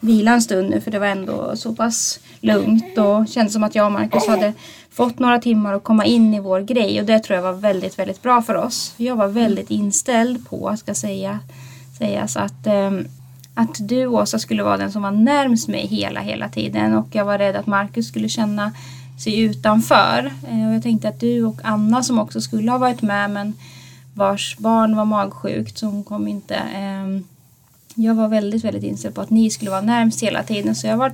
[0.00, 3.74] vila en stund nu för det var ändå så pass lugnt och kändes som att
[3.74, 4.52] jag och Marcus hade
[4.90, 7.98] fått några timmar att komma in i vår grej och det tror jag var väldigt,
[7.98, 8.94] väldigt bra för oss.
[8.96, 11.38] Jag var väldigt inställd på, ska säga,
[11.98, 12.90] sägas, att, eh,
[13.54, 17.24] att du Åsa skulle vara den som var närmst mig hela, hela tiden och jag
[17.24, 18.72] var rädd att Marcus skulle känna
[19.18, 20.32] sig utanför.
[20.50, 23.54] Eh, och jag tänkte att du och Anna som också skulle ha varit med men
[24.14, 26.54] vars barn var magsjukt så hon kom inte.
[26.54, 27.24] Ehm,
[27.94, 30.96] jag var väldigt, väldigt inställd på att ni skulle vara närmst hela tiden så jag
[30.96, 31.12] var,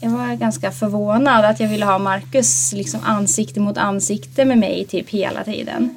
[0.00, 4.84] jag var ganska förvånad att jag ville ha Marcus liksom ansikte mot ansikte med mig
[4.84, 5.94] typ hela tiden.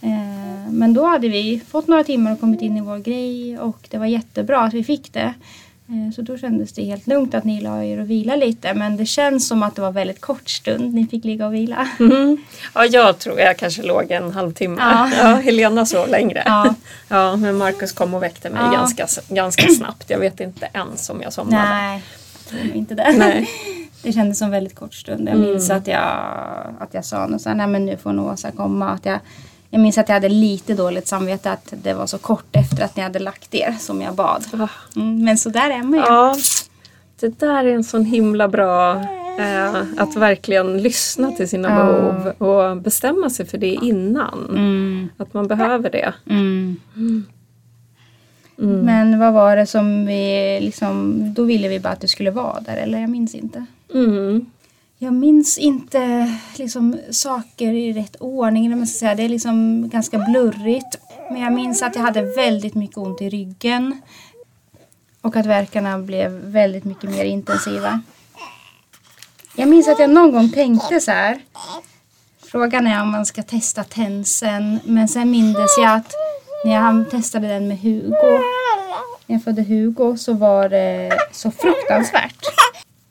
[0.00, 3.78] Eh, men då hade vi fått några timmar och kommit in i vår grej och
[3.90, 5.34] det var jättebra att vi fick det.
[5.88, 8.96] Eh, Så då kändes det helt lugnt att ni la er och vila lite men
[8.96, 11.88] det känns som att det var väldigt kort stund ni fick ligga och vila.
[12.00, 12.36] Mm.
[12.74, 14.76] Ja, jag tror jag kanske låg en halvtimme.
[14.80, 15.10] Ja.
[15.18, 15.34] Ja.
[15.36, 16.42] Helena sov längre.
[16.46, 16.74] Ja.
[17.08, 18.70] Ja, men Markus kom och väckte mig Ja.
[18.72, 20.10] ganska, ganska snabbt.
[20.10, 21.68] Jag vet inte ens om jag somnade.
[21.68, 22.02] Nej,
[22.50, 23.12] jag inte det.
[23.18, 23.48] Nej.
[24.02, 25.28] Det kändes som väldigt kort stund.
[25.28, 26.02] Jag minns att, jag,
[26.80, 28.90] att jag sa något så här, nej men nu får nog Åsa komma.
[28.90, 29.18] Att jag,
[29.70, 32.96] Jag minns att jag hade lite dåligt samvete att det var så kort efter att
[32.96, 34.44] ni hade lagt er som jag bad.
[34.96, 35.98] Mm, men så där är man ju.
[36.06, 36.36] Ja,
[37.20, 39.02] det där är en sån himla bra...
[39.38, 41.84] Eh, att verkligen lyssna till sina Ja.
[41.84, 44.46] behov och bestämma sig för det innan.
[44.50, 46.12] Mm, Att man behöver det.
[46.30, 46.76] mm.
[46.96, 47.26] Mm.
[48.80, 52.60] Men vad var det som vi liksom, då ville vi bara att det skulle vara
[52.60, 53.66] där eller jag minns inte.
[55.00, 58.70] Jag minns inte liksom, saker i rätt ordning.
[58.70, 59.14] man ska säga.
[59.14, 60.98] Det är liksom ganska blurrigt.
[61.30, 64.00] Men jag minns att jag hade väldigt mycket ont i ryggen.
[65.20, 68.00] Och att verkarna blev väldigt mycket mer intensiva.
[69.56, 71.40] Jag minns att jag någon gång tänkte så här.
[72.42, 74.80] Frågan är om man ska testa tensen.
[74.84, 76.12] Men sen mindes jag att
[76.64, 78.42] när jag testade den med Hugo.
[79.26, 82.44] När jag födde Hugo så var det så fruktansvärt.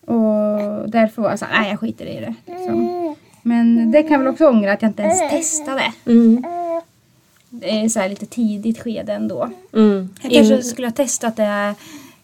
[0.07, 2.33] Och därför var jag så här, nej jag skiter i det.
[2.53, 3.15] Liksom.
[3.41, 5.93] Men det kan jag väl också ångra att jag inte ens testade.
[6.05, 6.43] Mm.
[7.49, 9.49] Det är så här lite tidigt skede ändå.
[9.73, 10.09] Mm.
[10.21, 11.75] Jag kanske In- skulle ha testat det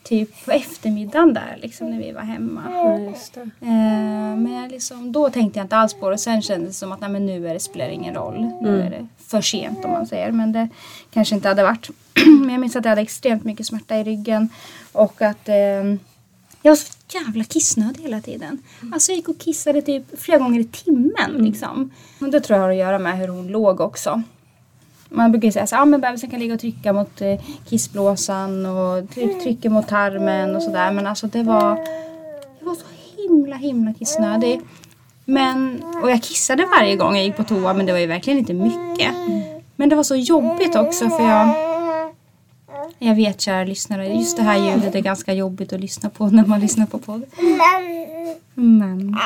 [0.03, 2.61] typ på eftermiddagen där liksom när vi var hemma.
[2.71, 2.93] Ja.
[3.67, 6.17] Eh, men liksom, då tänkte jag inte alls på det.
[6.17, 8.51] Sen kändes det som att nej, men nu är det, spelar det ingen roll.
[8.61, 8.81] Nu Mm.
[8.81, 10.31] är det för sent om man säger.
[10.31, 10.69] Men det
[11.13, 11.89] kanske inte hade varit.
[12.41, 14.49] men jag minns att jag hade extremt mycket smärta i ryggen.
[14.91, 15.55] Och att eh,
[16.63, 18.57] jag var så jävla kissnödig hela tiden.
[18.93, 21.31] Alltså jag gick och kissade typ flera gånger i timmen.
[21.37, 21.91] Liksom.
[22.21, 24.21] Och det tror jag har att göra med hur hon låg också.
[25.09, 28.65] Man brukar ju säga så ah, men bebisen kan ligga och trycka mot eh, kissblåsan
[28.65, 30.91] och tryck, trycker mot tarmen och sådär.
[30.91, 31.77] Men alltså det var,
[32.59, 32.85] jag var så
[33.17, 34.61] himla himla kissnödig.
[35.25, 38.39] Men, och jag kissade varje gång jag gick på toa men det var ju verkligen
[38.39, 39.11] inte mycket.
[39.75, 41.72] Men det var så jobbigt också för jag
[43.07, 46.45] jag vet kära lyssnare, just det här ljudet är ganska jobbigt att lyssna på när
[46.45, 47.23] man lyssnar på podd.
[48.55, 49.17] Men.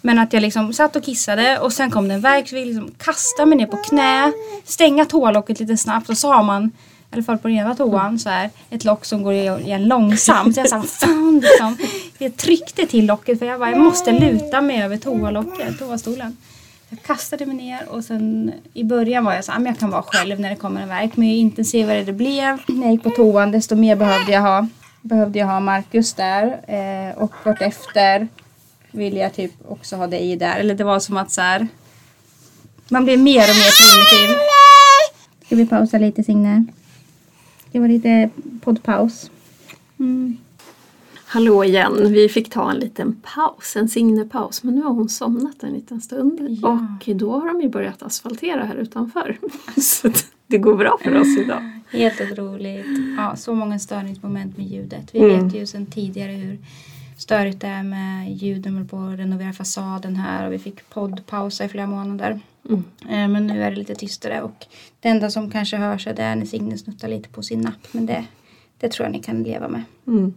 [0.00, 2.66] Men att jag liksom satt och kissade och sen kom det en värk så jag
[2.66, 4.32] liksom kasta mig ner på knä,
[4.64, 6.70] stänga toalocket lite snabbt och så har man, i
[7.10, 10.54] alla fall på den ena toan, så här, ett lock som går igen långsamt.
[10.54, 11.76] Så jag sa fan liksom,
[12.18, 16.36] jag tryckte till locket för jag bara, jag måste luta mig över toalocket, toastolen.
[16.88, 19.90] Jag kastade mig ner och sen i början var jag så här, men jag kan
[19.90, 21.16] vara själv när det kommer en värk.
[21.16, 24.68] Men ju intensivare det blev när jag gick på toan desto mer behövde jag ha,
[25.02, 26.60] behövde jag ha Marcus där.
[26.66, 28.28] Eh, och vartefter
[28.90, 30.56] ville jag typ också ha dig där.
[30.56, 31.68] Eller det var som att så här,
[32.88, 34.36] man blev mer och mer primitiv.
[35.46, 36.66] Ska vi pausa lite Signe?
[37.72, 39.30] Det var lite poddpaus.
[39.98, 40.38] Mm.
[41.34, 45.62] Hallå igen, vi fick ta en liten paus, en Signepaus, men nu har hon somnat
[45.62, 46.40] en liten stund.
[46.62, 46.86] Ja.
[47.06, 49.38] Och då har de ju börjat asfaltera här utanför.
[49.80, 50.10] Så
[50.46, 51.80] det går bra för oss idag.
[51.90, 52.86] Helt otroligt.
[53.16, 55.10] Ja, så många störningsmoment med ljudet.
[55.14, 55.44] Vi Mm.
[55.48, 56.58] vet ju sedan tidigare hur
[57.18, 60.90] störigt det är med ljud när man på att renovera fasaden här och vi fick
[60.90, 62.40] poddpausa i flera månader.
[62.68, 62.84] Mm.
[63.08, 64.66] Eh, Men nu är det lite tystare och
[65.00, 67.88] det enda som kanske hörs är när Signe snuttar lite på sin napp.
[67.92, 68.24] Men det,
[68.78, 69.82] det tror jag ni kan leva med.
[70.06, 70.34] Mm.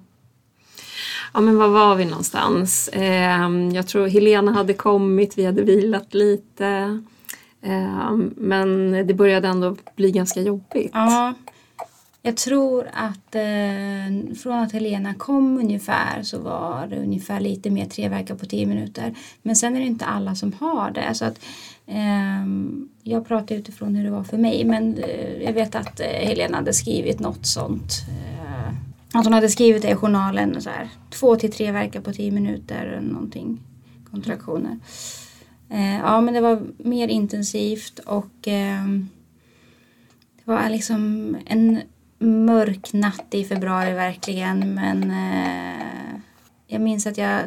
[1.33, 2.87] Ja men var var vi någonstans?
[2.87, 7.01] Eh, jag tror Helena hade kommit, vi hade vilat lite.
[7.61, 10.91] Eh, men det började ändå bli ganska jobbigt.
[10.93, 11.33] Ja,
[12.27, 17.85] jag tror att eh, från att Helena kom ungefär så var det ungefär lite mer
[17.85, 19.15] tre veckor på tio minuter.
[19.41, 21.13] Men sen är det inte alla som har det.
[21.13, 21.39] Så att,
[21.85, 26.05] ehm, jag pratar utifrån hur det var för mig men eh, jag vet att eh,
[26.05, 27.91] Helena hade skrivit något sånt.
[28.09, 28.46] Eh,
[29.13, 32.31] att hon hade skrivit det i journalen så här, två till tre verkar på tio
[32.31, 33.59] minuter eller någonting.
[34.11, 34.79] Kontraktioner.
[35.69, 38.85] Eh, ja men det var mer intensivt och eh,
[40.35, 41.81] det var liksom en
[42.19, 46.19] mörk natt i februari verkligen men eh,
[46.67, 47.41] jag minns att jag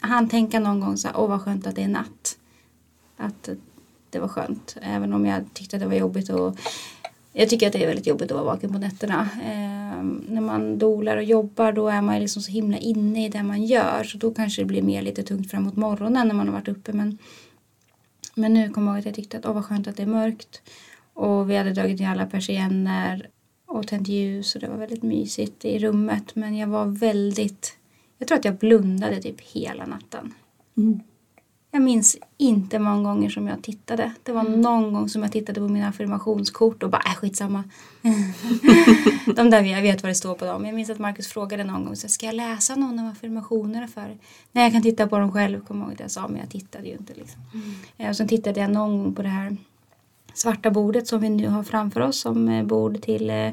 [0.00, 2.38] hann tänka någon gång så här, åh vad skönt att det är natt.
[3.16, 3.48] Att
[4.10, 6.58] det var skönt även om jag tyckte att det var jobbigt och
[7.38, 9.28] jag tycker att det är väldigt jobbigt att vara vaken på nätterna.
[9.44, 13.42] Eh, när man dolar och jobbar då är man liksom så himla inne i det
[13.42, 16.54] man gör så då kanske det blir mer lite tungt framåt morgonen när man har
[16.54, 17.18] varit uppe men
[18.38, 20.06] men nu kommer jag ihåg att jag tyckte att åh vad skönt att det är
[20.06, 20.62] mörkt.
[21.12, 23.28] Och vi hade dragit ner alla persienner
[23.66, 26.34] och tänt ljus och det var väldigt mysigt i rummet.
[26.34, 27.78] Men jag var väldigt...
[28.18, 30.34] Jag tror att jag blundade typ hela natten.
[30.76, 31.00] Mm.
[31.76, 34.12] Jag minns inte många gånger som jag tittade.
[34.22, 37.64] Det var någon gång som jag tittade på mina affirmationskort och bara äh, skitsamma.
[39.36, 40.64] de där, jag vet vad det står på dem.
[40.66, 44.18] Jag minns att Marcus frågade någon gång, så ska jag läsa någon av affirmationerna för?
[44.52, 45.64] Nej, jag kan titta på dem själv.
[45.64, 47.14] Kommer jag ihåg att jag sa, men jag tittade ju inte.
[47.14, 47.40] Liksom.
[47.98, 49.56] Eh, Och sen tittade jag någon gång på det här
[50.34, 53.50] svarta bordet som vi nu har framför oss som eh, bord till eh,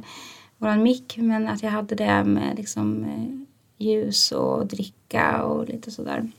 [0.57, 1.17] våran mick.
[1.17, 6.31] Men att jag hade det med liksom, eh, ljus och dricka och lite sådär.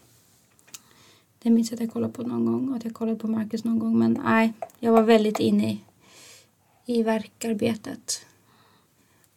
[1.44, 3.64] Det minns jag att jag kollade på någon gång och att jag kollade på Marcus
[3.64, 3.98] någon gång.
[3.98, 5.80] Men nej, jag var väldigt inne i,
[6.98, 8.26] i verkarbetet.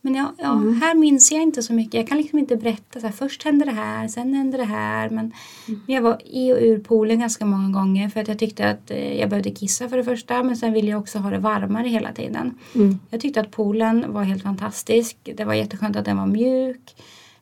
[0.01, 0.81] Men ja, ja Mm.
[0.81, 1.93] här minns jag inte så mycket.
[1.93, 2.99] Jag kan liksom inte berätta.
[2.99, 5.09] Så här, först hände det här, sen hände det här.
[5.09, 5.31] Men
[5.67, 5.81] Mm.
[5.87, 9.19] jag var i och ur poolen ganska många gånger för att jag tyckte att eh,
[9.19, 10.43] jag behövde kissa för det första.
[10.43, 12.53] Men sen ville jag också ha det varmare hela tiden.
[12.75, 12.99] Mm.
[13.09, 15.17] Jag tyckte att poolen var helt fantastisk.
[15.35, 16.95] Det var jätteskönt att den var mjuk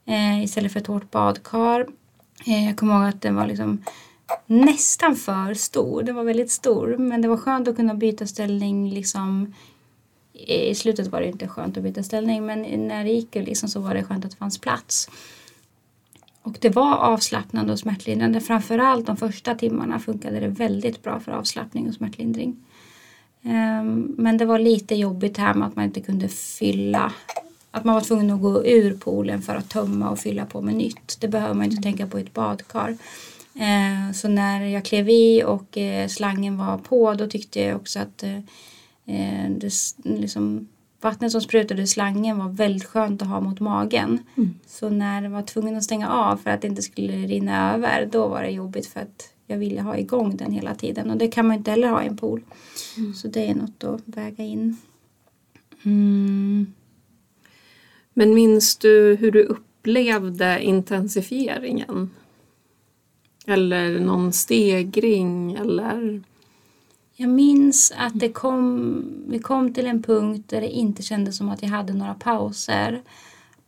[0.05, 1.85] eh, istället för ett hårt badkar.
[2.45, 3.81] Eh, jag kommer ihåg att den var liksom
[4.45, 6.03] nästan för stor.
[6.03, 9.53] Den var väldigt stor men det var skönt att kunna byta ställning liksom
[10.33, 13.79] i slutet var det inte skönt att byta ställning men när det gick liksom så
[13.79, 15.09] var det skönt att det fanns plats.
[16.41, 18.41] Och det var avslappnande och smärtlindrande.
[18.41, 22.55] Framförallt de första timmarna funkade det väldigt bra för avslappning och smärtlindring.
[23.43, 27.13] Ehm, men det var lite jobbigt här med att man inte kunde fylla.
[27.71, 30.75] Att man var tvungen att gå ur poolen för att tömma och fylla på med
[30.75, 31.17] nytt.
[31.21, 32.97] Det behöver man inte tänka på i ett badkar.
[33.59, 37.99] Ehm, Så när jag klev i och eh, slangen var på då tyckte jag också
[37.99, 38.37] att eh,
[39.05, 39.71] eh, det,
[40.03, 40.67] liksom,
[41.01, 44.19] vattnet som sprutade ur slangen var väldigt skönt att ha mot magen.
[44.67, 48.05] Så när jag var tvungen att stänga av för att det inte skulle rinna över
[48.11, 51.27] då var det jobbigt för att jag ville ha igång den hela tiden och det
[51.27, 52.41] kan man inte heller ha i en pool.
[53.15, 54.77] Så det är något att väga in.
[55.83, 56.73] Mm.
[58.13, 62.09] Men minns du hur du upplevde intensifieringen?
[63.47, 66.23] Eller någon stegring eller?
[67.15, 71.49] Jag minns att det kom, vi kom till en punkt där det inte kändes som
[71.49, 73.01] att jag hade några pauser.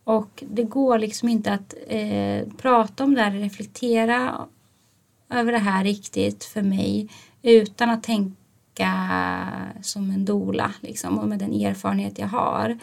[0.04, 4.46] Och det går liksom inte att eh, prata om det här, reflektera
[5.30, 7.08] över det här riktigt för mig
[7.42, 8.92] utan att tänka
[9.82, 12.78] som en dola liksom, och med den erfarenhet jag har.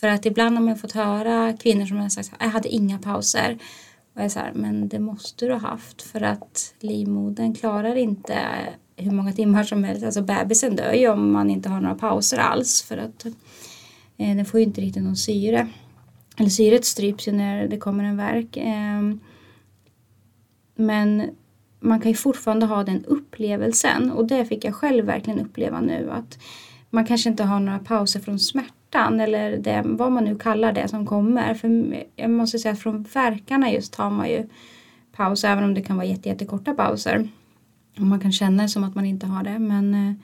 [0.00, 2.98] För att ibland har man fått höra kvinnor som har sagt att jag hade inga
[2.98, 3.58] pauser.
[4.16, 7.96] Och jag är så här, men det måste du ha haft för att livmodern klarar
[7.96, 8.38] inte
[8.96, 10.04] hur många timmar som helst.
[10.04, 13.26] Alltså bebisen dör ju om man inte har några pauser alls för att
[14.16, 15.68] eh, den får ju inte riktigt någon syre.
[16.36, 18.56] Eller syret stryps ju när det kommer en verk.
[18.56, 19.02] Eh,
[20.74, 21.30] men
[21.80, 26.10] man kan ju fortfarande ha den upplevelsen och det fick jag själv verkligen uppleva nu
[26.10, 26.38] att
[26.90, 30.72] man kanske inte har några pauser från smärta smärtan eller det, vad man nu kallar
[30.72, 31.54] det som kommer.
[31.54, 34.46] För jag måste säga att från verkarna just tar man ju
[35.12, 37.28] paus även om det kan vara jätte, jättekorta pauser.
[37.96, 40.14] Och man kan känna det som att man inte har det men eh,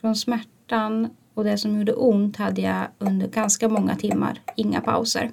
[0.00, 5.30] från smärtan och det som gjorde ont hade jag under ganska många timmar inga pauser.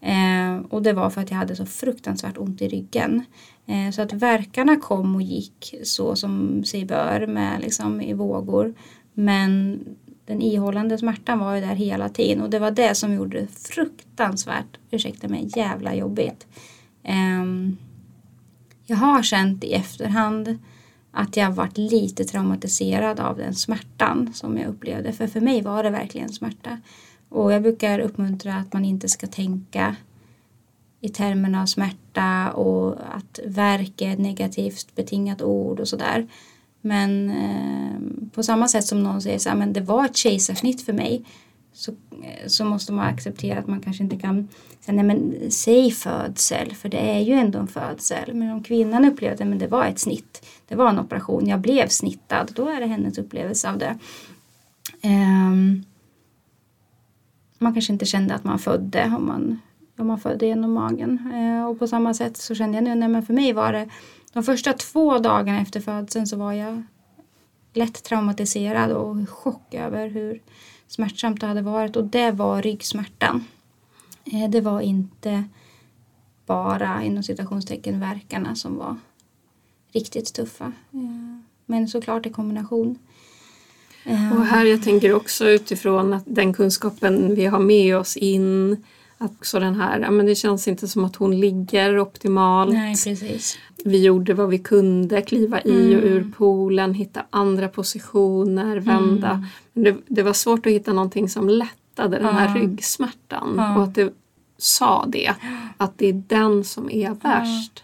[0.00, 3.24] Eh, och det var för att jag hade så fruktansvärt ont i ryggen.
[3.66, 8.74] Eh, så att verkarna kom och gick så som sig bör med liksom i vågor.
[9.14, 9.80] Men
[10.28, 13.46] den ihållande smärtan var ju där hela tiden och det var det som gjorde det
[13.46, 16.46] fruktansvärt, ursäkta mig, jävla jobbigt.
[17.40, 17.76] Um,
[18.86, 20.58] jag har känt i efterhand
[21.10, 25.12] att jag varit lite traumatiserad av den smärtan som jag upplevde.
[25.12, 26.80] För för mig var det verkligen smärta.
[27.28, 29.96] Och jag brukar uppmuntra att man inte ska tänka
[31.00, 36.26] i termerna av smärta och att verk är ett negativt betingat ord och sådär.
[36.80, 40.82] Men eh, på samma sätt som någon säger så här, men det var ett kejsarsnitt
[40.82, 41.24] för mig
[41.72, 44.48] så, eh, så måste man acceptera att man kanske inte kan
[44.80, 48.34] säga nej men säg födsel för det är ju ändå en födsel.
[48.34, 51.88] Men om kvinnan upplevde att det var ett snitt, det var en operation, jag blev
[51.88, 53.98] snittad, då är det hennes upplevelse av det.
[55.02, 55.84] Um,
[57.58, 59.60] man kanske inte kände att man födde om man,
[59.98, 61.32] om man födde genom magen.
[61.34, 63.88] Uh, och på samma sätt så kände jag nu, nej men för mig var det
[64.32, 66.82] de första två dagarna efter födseln så var jag
[67.72, 70.42] lätt traumatiserad och i chock över hur
[70.88, 73.44] smärtsamt det hade varit och det var ryggsmärtan.
[74.24, 75.44] Eh, det var inte
[76.46, 78.96] bara inom citationstecken verkarna som var
[79.92, 80.72] riktigt tuffa.
[80.92, 82.98] Eh, men såklart i kombination.
[84.04, 88.76] Och här jag tänker också utifrån att den kunskapen vi har med oss in
[89.18, 92.72] också den här, ja men det känns inte som att hon ligger optimalt.
[92.72, 93.58] Nej, precis.
[93.84, 96.04] Vi gjorde vad vi kunde, kliva i och Mm.
[96.04, 99.30] ur poolen, hitta andra positioner, vända.
[99.30, 99.44] Mm.
[99.72, 103.58] Men det, det var svårt att hitta någonting som lättade den här ryggsmärtan.
[103.76, 104.12] Och att det
[104.58, 105.34] sa det,
[105.76, 107.82] att det är den som är värst.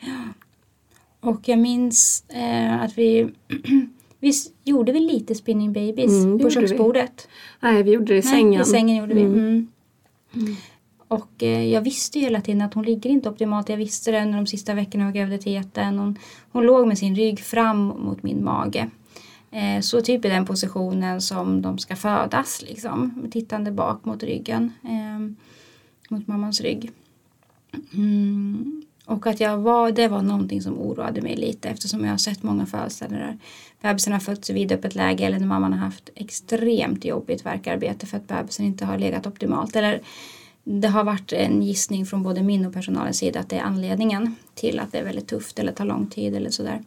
[1.20, 3.28] Och jag minns eh, att vi
[4.20, 6.68] Visst gjorde vi lite spinning babies Mm, på gjorde vi.
[6.68, 7.28] köksbordet?
[7.60, 8.62] Nej, vi gjorde det i Nej, sängen.
[8.62, 9.22] I sängen gjorde vi.
[9.22, 9.38] Mm.
[10.34, 10.56] Mm.
[11.08, 13.68] Och eh, jag visste ju hela tiden att hon ligger inte optimalt.
[13.68, 15.98] Jag visste det under de sista veckorna av graviditeten.
[15.98, 16.18] Hon,
[16.52, 18.90] hon låg med sin rygg fram mot min mage.
[19.50, 23.28] Eh, så typ i den positionen som de ska födas liksom.
[23.32, 24.72] Tittande bak mot ryggen.
[24.84, 25.34] Eh,
[26.08, 26.90] mot mammans rygg.
[27.94, 28.82] Mm.
[29.06, 32.42] Och att jag var, det var någonting som oroade mig lite eftersom jag har sett
[32.42, 33.38] många födelser där
[33.82, 38.16] bebisen har fötts i vidöppet läge eller när mamman har haft extremt jobbigt verkarbete för
[38.16, 39.76] att bebisen inte har legat optimalt.
[39.76, 40.00] Eller
[40.64, 44.36] det har varit en gissning från både min och personalens sida att det är anledningen
[44.54, 46.82] till att det är väldigt tufft eller tar lång tid eller sådär.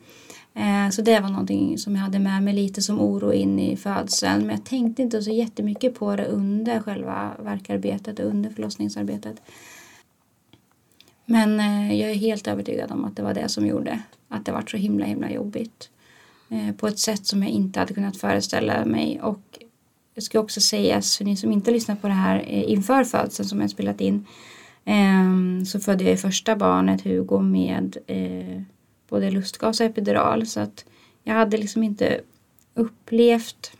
[0.53, 3.77] Eh, så det var någonting som jag hade med mig lite som oro in i
[3.77, 4.41] födseln.
[4.41, 9.41] Men jag tänkte inte så jättemycket på det under själva verkarbetet och under förlossningsarbetet.
[11.25, 14.51] Men eh, jag är helt övertygad om att det var det som gjorde att det
[14.51, 15.89] var så himla himla jobbigt.
[16.49, 19.21] Eh, på ett sätt som jag inte hade kunnat föreställa mig.
[19.21, 19.59] Och
[20.17, 23.49] det ska också sägas för ni som inte lyssnar på det här eh, inför födseln
[23.49, 24.25] som jag spelat in
[24.85, 28.61] ehm, så födde jag första barnet Hugo med eh,
[29.09, 30.85] både lustgas och epidural så att
[31.23, 32.21] jag hade liksom inte
[32.73, 33.71] upplevt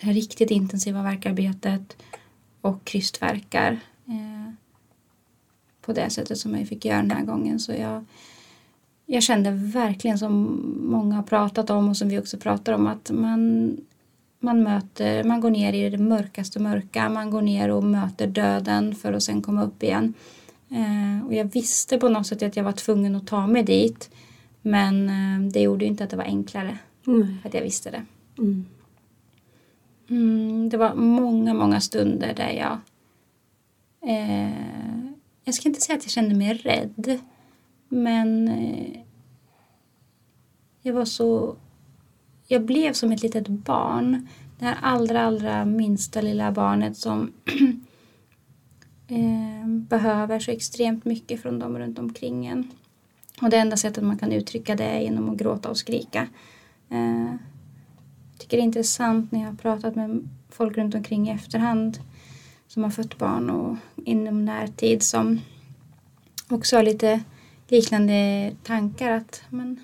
[0.00, 1.96] det här riktigt intensiva verkarbetet
[2.60, 4.52] och krystverkar eh,
[5.80, 7.60] på det sättet som jag fick göra den här gången.
[7.60, 8.04] Så jag,
[9.06, 13.10] jag kände verkligen som många har pratat om och som vi också pratar om att
[13.10, 13.76] man,
[14.42, 18.94] man möter, man går ner i det mörkaste mörka, man går ner och möter döden
[18.94, 20.14] för att sen komma upp igen.
[20.70, 24.10] Eh, och jag visste på något sätt att jag var tvungen att ta mig dit.
[24.62, 26.78] Men eh, det gjorde ju inte att det var enklare.
[27.06, 27.38] Mm.
[27.44, 28.04] Att jag visste det.
[28.38, 28.66] Mm.
[30.08, 32.78] Mm, det var många, många stunder där jag...
[34.10, 35.12] Eh,
[35.44, 37.20] jag ska inte säga att jag kände mig rädd.
[37.88, 39.00] Men eh,
[40.82, 41.56] jag var så...
[42.52, 44.28] Jag blev som ett litet barn.
[44.58, 47.32] Det här allra, allra minsta lilla barnet som
[49.08, 52.70] eh, behöver så extremt mycket från dem runt omkring en.
[53.42, 56.28] Och det enda sättet man kan uttrycka det är genom att gråta och skrika.
[56.90, 57.26] Eh,
[58.32, 61.98] jag tycker det är intressant när jag har pratat med folk runt omkring i efterhand
[62.68, 65.40] som har fött barn och inom närtid som
[66.48, 67.20] också har lite
[67.68, 69.80] liknande tankar att men,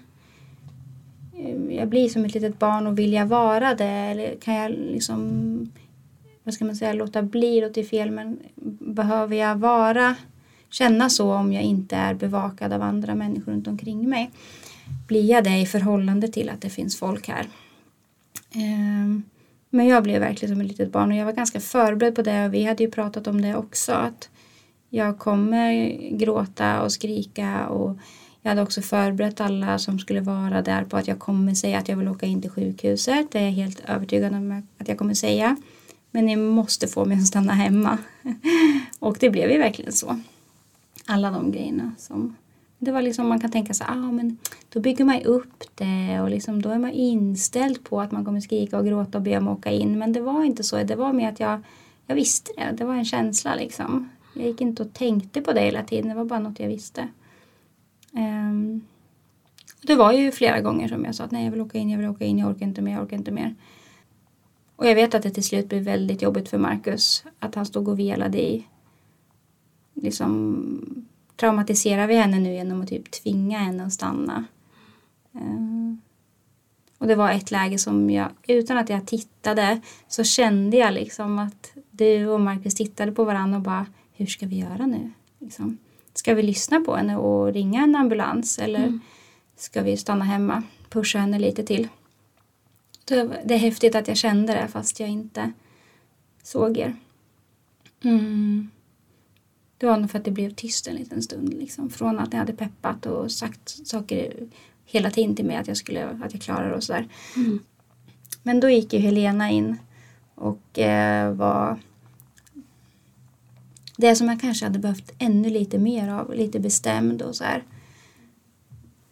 [1.39, 4.71] Eh, jag blir som ett litet barn och vill jag vara det eller kan jag
[4.71, 5.73] liksom
[6.49, 8.39] vad ska man säga, låta bli, låter fel men
[8.81, 10.15] behöver jag vara
[10.71, 14.31] känna så om jag inte är bevakad av andra människor runt omkring mig.
[15.09, 17.47] Blir jag det i förhållande till att det finns folk här?
[18.55, 19.23] Ehm,
[19.71, 22.45] men jag blev verkligen som ett litet barn och jag var ganska förberedd på det
[22.45, 23.93] och vi hade ju pratat om det också.
[23.93, 24.31] Att
[24.91, 27.97] jag kommer gråta och skrika och
[28.43, 31.89] jag hade också förberett alla som skulle vara där på att jag kommer säga att
[31.89, 33.31] jag vill åka in till sjukhuset.
[33.31, 35.57] Det är jag helt övertygad om att jag kommer säga.
[36.11, 37.99] Men ni måste få mig att stanna hemma.
[38.99, 40.21] och det blev ju verkligen så
[41.09, 41.93] alla de grejerna.
[41.99, 42.37] Som,
[42.79, 46.31] det var liksom man kan tänka sig, ah, men då bygger man upp det och
[46.31, 49.49] liksom, då är man inställd på att man kommer skrika och gråta och be om
[49.49, 49.99] att åka in.
[49.99, 50.83] Men det var inte så.
[50.83, 51.61] Det var mer att jag,
[52.07, 52.75] jag visste det.
[52.77, 54.09] Det var en känsla liksom.
[54.35, 56.09] Jag gick inte och tänkte på det hela tiden.
[56.09, 57.09] Det var bara något jag visste.
[58.13, 58.87] Um,
[59.83, 61.99] det var ju flera gånger som jag sa att nej, jag vill åka in, jag
[61.99, 63.55] vill åka in, jag orkar inte mer, jag orkar inte mer.
[64.77, 67.25] Och jag vet att det till slut blev väldigt jobbigt för Marcus.
[67.39, 68.67] Att han stod och velade i
[69.95, 71.05] liksom
[71.37, 74.45] traumatiserar vi henne nu genom att typ tvinga henne att stanna.
[75.35, 76.01] Ehm,
[76.99, 81.39] och det var ett läge som jag, utan att jag tittade, så kände jag liksom
[81.39, 85.11] att du och Marcus tittade på varandra och bara, hur ska vi göra nu?
[85.39, 85.79] Liksom.
[86.19, 89.01] Ska vi lyssna på henne och ringa en ambulans eller mm.
[89.57, 91.89] ska vi stanna hemma, pusha henne lite till?
[93.45, 95.53] Det är häftigt att jag kände det fast jag inte
[96.43, 96.97] såg er.
[98.05, 98.71] Mm.
[99.79, 101.55] Det var nog för att det blev tyst en liten stund.
[101.55, 101.91] Liksom.
[101.91, 104.35] Från att jag hade peppat och sagt saker
[104.85, 107.09] hela tiden till mig att jag, skulle, att jag klarar och sådär.
[107.37, 107.59] Mm.
[108.43, 109.77] Men då gick ju Helena in
[110.35, 111.79] och eh, var
[114.01, 117.63] det som jag kanske hade behövt ännu lite mer av, lite bestämd och så här.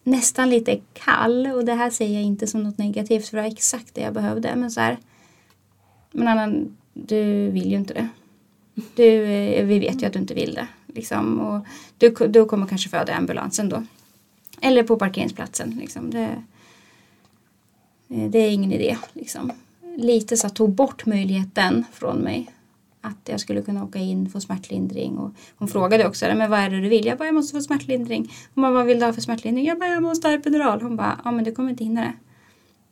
[0.03, 3.49] Nästan lite kall och det här säger jag inte som något negativt för det var
[3.49, 4.55] exakt det jag behövde.
[4.55, 4.97] Men så här,
[6.11, 8.07] men Anna, du vill ju inte det.
[8.95, 10.67] Du, eh, vi vet ju att du inte vill det.
[10.87, 11.65] Liksom, och
[11.97, 13.83] du, du kommer kanske föda i ambulansen då.
[14.61, 15.69] Eller på parkeringsplatsen.
[15.69, 16.09] Liksom.
[16.09, 16.43] Det,
[18.09, 18.97] eh, det är ingen idé.
[19.13, 19.51] Liksom.
[19.97, 22.51] Lite så tog bort möjligheten från mig
[23.07, 25.17] att jag skulle kunna åka in, få smärtlindring.
[25.17, 27.05] Och hon frågade också, men vad är det du vill?
[27.05, 28.31] Jag bara, jag måste få smärtlindring.
[28.53, 29.65] Hon bara, vad vill du ha för smärtlindring?
[29.65, 30.81] Jag bara, jag måste ha epidural.
[30.81, 32.13] Hon bara, ja men du kommer inte hinna det.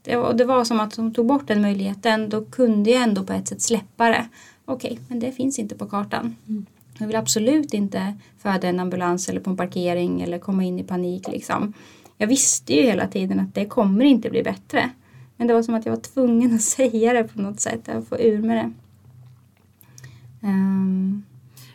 [0.02, 2.30] Det var, det var som att hon tog bort den möjligheten.
[2.30, 4.26] Då kunde jag ändå på ett sätt släppa det
[4.66, 6.36] okej, okay, men det finns inte på kartan.
[6.48, 6.66] Mm.
[7.00, 10.84] Jag vill absolut inte föda en ambulans eller på en parkering eller komma in i
[10.84, 11.74] panik liksom.
[12.18, 14.90] Jag visste ju hela tiden att det kommer inte bli bättre.
[15.38, 18.08] Men det var som att jag var tvungen att säga det på något sätt, att
[18.08, 18.72] få ur med det.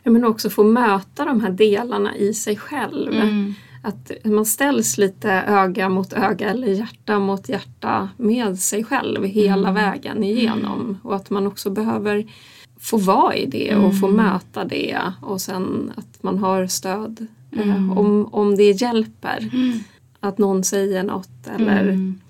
[0.03, 3.13] Ja, men också få möta de här delarna i sig själv.
[3.15, 3.55] Mm.
[3.83, 9.69] att man ställs lite öga mot öga eller hjärta mot hjärta med sig själv hela
[9.69, 9.75] Mm.
[9.75, 10.99] vägen igenom.
[11.03, 12.27] Och att man också behöver
[12.81, 14.25] få vara i det och få Mm.
[14.25, 17.99] möta det och sen att man har stöd eh, Mm.
[17.99, 19.51] om, om det hjälper.
[20.21, 22.21] Att någon säger något eller Mm.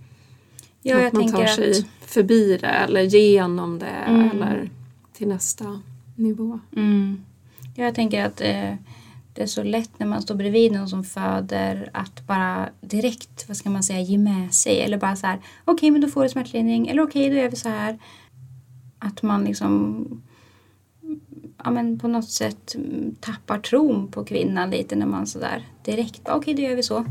[0.82, 1.54] Ja, att man tar att...
[1.54, 4.30] sig förbi det eller genom det Mm.
[4.30, 4.70] eller
[5.12, 5.80] till nästa
[6.20, 6.60] nivå.
[6.76, 7.24] Mm.
[7.76, 8.74] Ja, jag tänker att eh,
[9.34, 13.56] det är så lätt när man står bredvid någon som föder att bara direkt, vad
[13.56, 14.80] ska man säga, ge med sig.
[14.80, 16.88] Eller bara så här, okej men då får du smärtlindring.
[16.88, 17.98] Eller okej, då gör vi så här.
[18.98, 20.06] Att man liksom
[21.64, 22.76] ja, men på något sätt
[23.20, 27.04] tappar tron på kvinnan lite när man sådär direkt, bara, okej då gör vi så.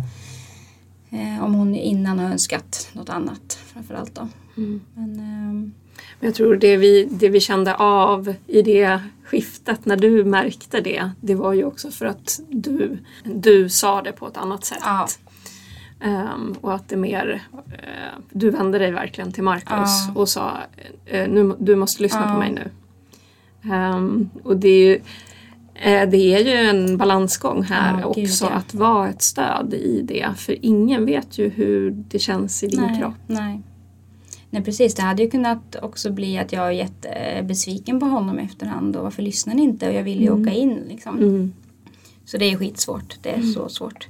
[1.10, 4.28] Eh, om hon innan har önskat något annat framförallt då.
[4.58, 4.82] Mm.
[4.94, 5.74] Men, ehm,
[6.20, 10.82] Men jag tror det vi, det vi kände av i det skiftet när du märkte
[10.82, 14.80] det, det var ju också för att du, du sa det på ett annat sätt.
[14.82, 15.08] ja,
[16.02, 20.12] Ehm, och att det mer, eh, du vände dig verkligen till Marcus Ja.
[20.16, 20.58] och sa
[21.06, 22.34] eh, nu, du måste lyssna Ja.
[22.34, 22.72] på mig nu.
[23.74, 24.96] Ehm, och det är ju
[25.74, 28.50] eh, det är ju en balansgång här gud, också ja.
[28.52, 30.28] att vara ett stöd i det.
[30.38, 33.14] För ingen vet ju hur det känns i din nej, kropp.
[33.28, 33.62] Nej.
[34.50, 34.96] Nej, precis.
[34.96, 38.96] Det hade ju kunnat också bli att jag är jättebesviken på honom i efterhand.
[38.96, 39.88] Och varför lyssnar ni inte?
[39.88, 40.42] Och jag vill ju Mm.
[40.42, 41.18] åka in liksom.
[41.18, 41.54] Mm.
[42.26, 43.18] Så det är skitsvårt.
[43.22, 44.08] Det är så svårt.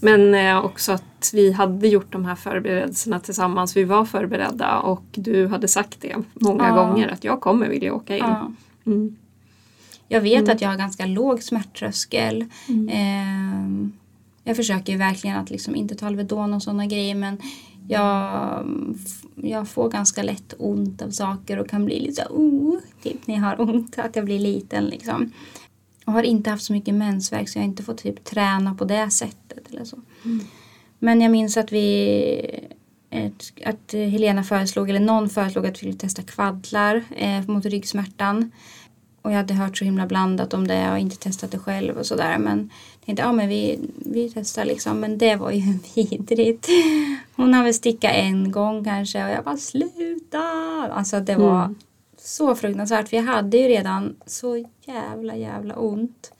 [0.00, 3.76] Men eh, också att vi hade gjort de här förberedelserna tillsammans.
[3.76, 6.74] Vi var förberedda och du hade sagt det många Ja.
[6.74, 8.24] gånger att jag kommer vilja åka in.
[8.24, 8.52] Ja.
[8.86, 9.16] Mm.
[10.08, 12.44] Jag vet att jag har ganska låg smärttröskel.
[12.68, 12.88] Mm.
[12.92, 13.92] Ehm,
[14.44, 17.38] jag försöker ju verkligen att liksom inte ta Alvedon och sådana grejer men
[17.88, 18.64] jag,
[19.34, 23.34] jag får ganska lätt ont av saker och kan bli lite så oh, typ när
[23.34, 25.32] jag har ont, att jag blir liten liksom.
[26.06, 28.84] Och har inte haft så mycket mensvärk så jag har inte fått typ träna på
[28.84, 29.98] det sättet eller så.
[30.98, 32.68] Men jag minns att vi
[33.10, 38.50] ett, att Helena föreslog, eller någon föreslog att vi skulle testa kvaddlar eh, mot ryggsmärtan.
[39.22, 42.06] Och jag hade hört så himla blandat om det och inte testat det själv och
[42.06, 42.38] sådär.
[42.38, 45.00] Men jag tänkte, ja men vi, vi testar liksom.
[45.00, 45.62] Men det var ju
[45.94, 46.68] vidrigt.
[47.36, 50.38] Hon har väl sticka en gång kanske och jag bara sluta.
[50.90, 51.76] Alltså det var Mm.
[52.18, 53.08] så fruktansvärt.
[53.08, 56.32] För jag hade ju redan så jävla jävla ont.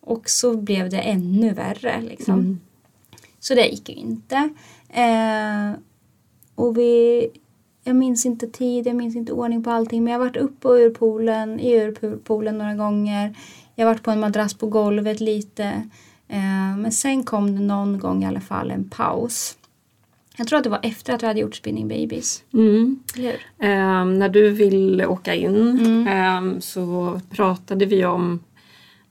[0.00, 2.34] Och så blev det ännu värre liksom.
[2.38, 2.60] Mm.
[3.40, 4.36] Så det gick ju inte.
[4.88, 5.72] Eh,
[6.54, 7.28] och vi,
[7.84, 10.04] jag minns inte tid, jag minns inte ordning på allting.
[10.04, 13.36] Men jag har varit uppe och ur poolen, i urpoolen några gånger.
[13.74, 15.64] Jag varit på en madrass på golvet lite.
[16.28, 19.56] Eh, men sen kom det någon gång i alla fall en paus.
[20.36, 22.42] Jag tror att det var efter att vi hade gjort Spinning Babies.
[22.52, 23.00] Mm.
[23.58, 26.06] Ehm, när du ville åka in Mm.
[26.08, 28.40] ehm, så pratade vi om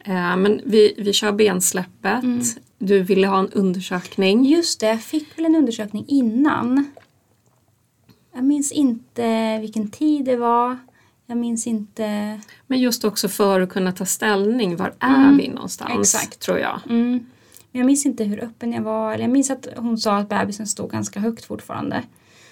[0.05, 2.23] ehm, men vi, vi kör bensläppet.
[2.23, 2.41] Mm.
[2.77, 4.45] Du ville ha en undersökning.
[4.45, 6.91] Just det, jag fick väl en undersökning innan.
[8.33, 10.77] Jag minns inte vilken tid det var.
[11.31, 12.39] Jag minns inte...
[12.67, 14.75] Men just också för att kunna ta ställning.
[14.75, 15.37] Var är Mm.
[15.37, 16.15] vi någonstans?
[16.15, 16.39] Exakt.
[16.39, 16.79] Tror jag.
[16.89, 17.11] Mm.
[17.71, 19.13] Men jag minns inte hur öppen jag var.
[19.13, 22.03] Eller jag minns att hon sa att bebisen stod ganska högt fortfarande.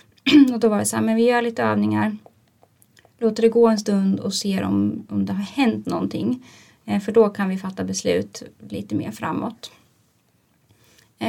[0.54, 2.18] och då var det så här, men vi gör lite övningar.
[3.18, 6.46] Låter det gå en stund och ser om, om det har hänt någonting.
[6.86, 9.72] Eh, för då kan vi fatta beslut lite mer framåt.
[11.20, 11.28] Eh,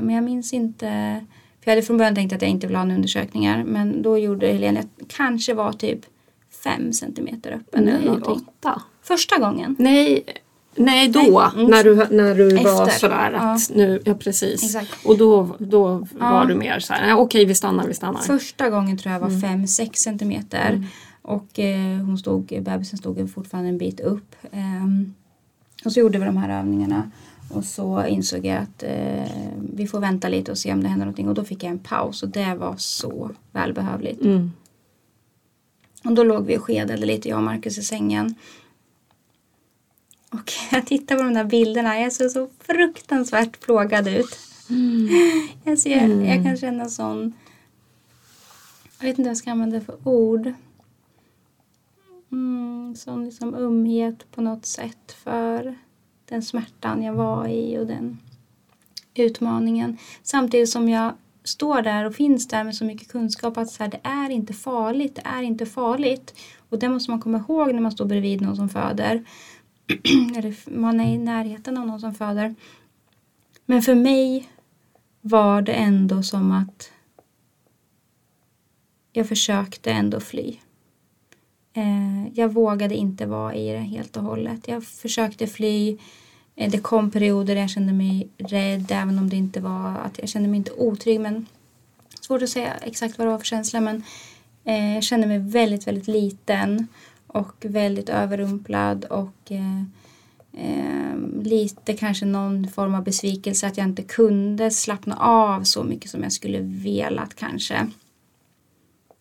[0.00, 0.86] men jag minns inte.
[1.60, 3.64] För jag hade från början tänkt att jag inte ville ha några undersökningar.
[3.64, 6.00] Men då gjorde Helene, kanske var typ
[6.64, 8.46] fem centimeter öppen eller Nej, någonting.
[8.60, 8.82] åtta.
[9.02, 9.76] Första gången.
[9.78, 10.24] Nej,
[10.76, 11.20] nej då.
[11.20, 11.70] Nej, mm.
[11.70, 14.62] När du, när du var sådär att nu, ja precis.
[14.64, 15.06] Exakt.
[15.06, 16.30] Och då, då Ja.
[16.32, 18.20] var du mer såhär, okej vi stannar, vi stannar.
[18.20, 19.40] Första gången tror jag Mm.
[19.40, 20.86] var 5-6 centimeter.
[21.22, 24.34] Och eh, hon stod, bebisen stod fortfarande en bit upp.
[24.52, 25.14] Ehm,
[25.84, 27.10] och så gjorde vi de här övningarna.
[27.50, 29.30] Och så insåg jag att eh,
[29.74, 31.28] vi får vänta lite och se om det händer någonting.
[31.28, 34.22] Och då fick jag en paus och det var så välbehövligt.
[34.24, 34.52] Mm.
[36.04, 38.34] Och då låg vi och skedade lite, jag och Marcus i sängen.
[40.30, 44.38] Och jag tittar på de där bilderna, jag ser så fruktansvärt plågad ut.
[45.64, 47.32] Jag, ser, jag kan känna sån...
[48.98, 50.52] Jag vet inte vad jag ska använda för ord.
[52.32, 55.74] Mm, sån liksom ömhet på något sätt för
[56.24, 58.18] den smärtan jag var i och den
[59.14, 59.98] utmaningen.
[60.22, 61.12] Samtidigt som jag
[61.44, 64.52] står där och finns där med så mycket kunskap att så här, det är inte
[64.52, 66.34] farligt, det är inte farligt.
[66.68, 69.24] Och det måste man komma ihåg när man står bredvid någon som föder.
[70.36, 72.54] Eller man är i närheten av någon som föder.
[73.66, 74.48] Men för mig
[75.20, 76.90] var det ändå som att
[79.12, 80.56] jag försökte ändå fly.
[81.72, 84.68] Eh, jag vågade inte vara i det helt och hållet.
[84.68, 85.98] Jag försökte fly.
[86.56, 90.18] Eh, det kom perioder där jag kände mig rädd även om det inte var att
[90.18, 91.46] jag kände mig inte otrygg men
[92.20, 94.02] svårt att säga exakt vad det var för känsla men
[94.64, 96.88] eh, jag kände mig väldigt, väldigt liten
[97.26, 99.82] och väldigt överrumplad och eh,
[100.52, 106.10] eh, lite kanske någon form av besvikelse att jag inte kunde slappna av så mycket
[106.10, 107.90] som jag skulle velat kanske.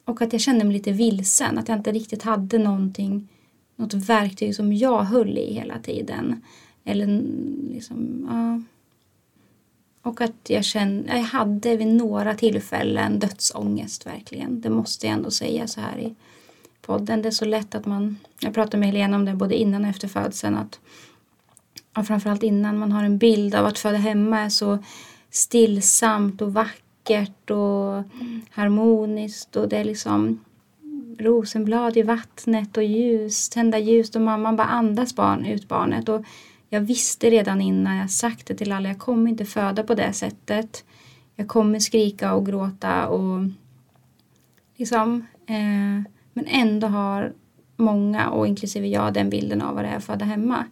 [0.05, 3.27] Och att jag kände mig lite vilsen, att jag inte riktigt hade någonting,
[3.75, 6.41] något verktyg som jag höll i hela tiden.
[6.83, 7.23] Eller
[7.73, 8.61] liksom, ja.
[10.03, 14.61] Och att jag kände, jag hade vid några tillfällen dödsångest verkligen.
[14.61, 16.15] Det måste jag ändå säga så här i
[16.81, 17.21] podden.
[17.21, 19.89] Det är så lätt att man, jag pratade med Helena om det både innan och
[19.89, 20.79] efter födseln, att
[21.97, 24.79] och framförallt innan man har en bild av att föda hemma är så
[25.29, 28.03] stillsamt och vackert och
[28.49, 30.39] harmoniskt och det är liksom
[31.19, 36.25] rosenblad i vattnet och ljus, tända ljus och mamman bara andas barn, ut barnet och
[36.73, 40.13] jag visste redan innan jag sagt det till alla, jag kommer inte föda på det
[40.13, 40.83] sättet.
[41.35, 43.39] Jag kommer skrika och gråta och
[44.77, 47.33] liksom eh, men ändå har
[47.75, 50.65] många och inklusive jag den bilden av vad det är att föda hemma.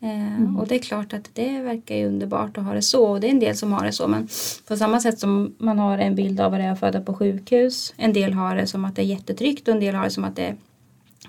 [0.00, 0.56] Eh, Mm.
[0.56, 3.26] Och det är klart att det verkar ju underbart att ha det så och det
[3.26, 4.28] är en del som har det så men
[4.68, 7.14] på samma sätt som man har en bild av vad det är att föda på
[7.14, 7.94] sjukhus.
[7.96, 10.24] En del har det som att det är jättetryggt och en del har det som
[10.24, 10.56] att det är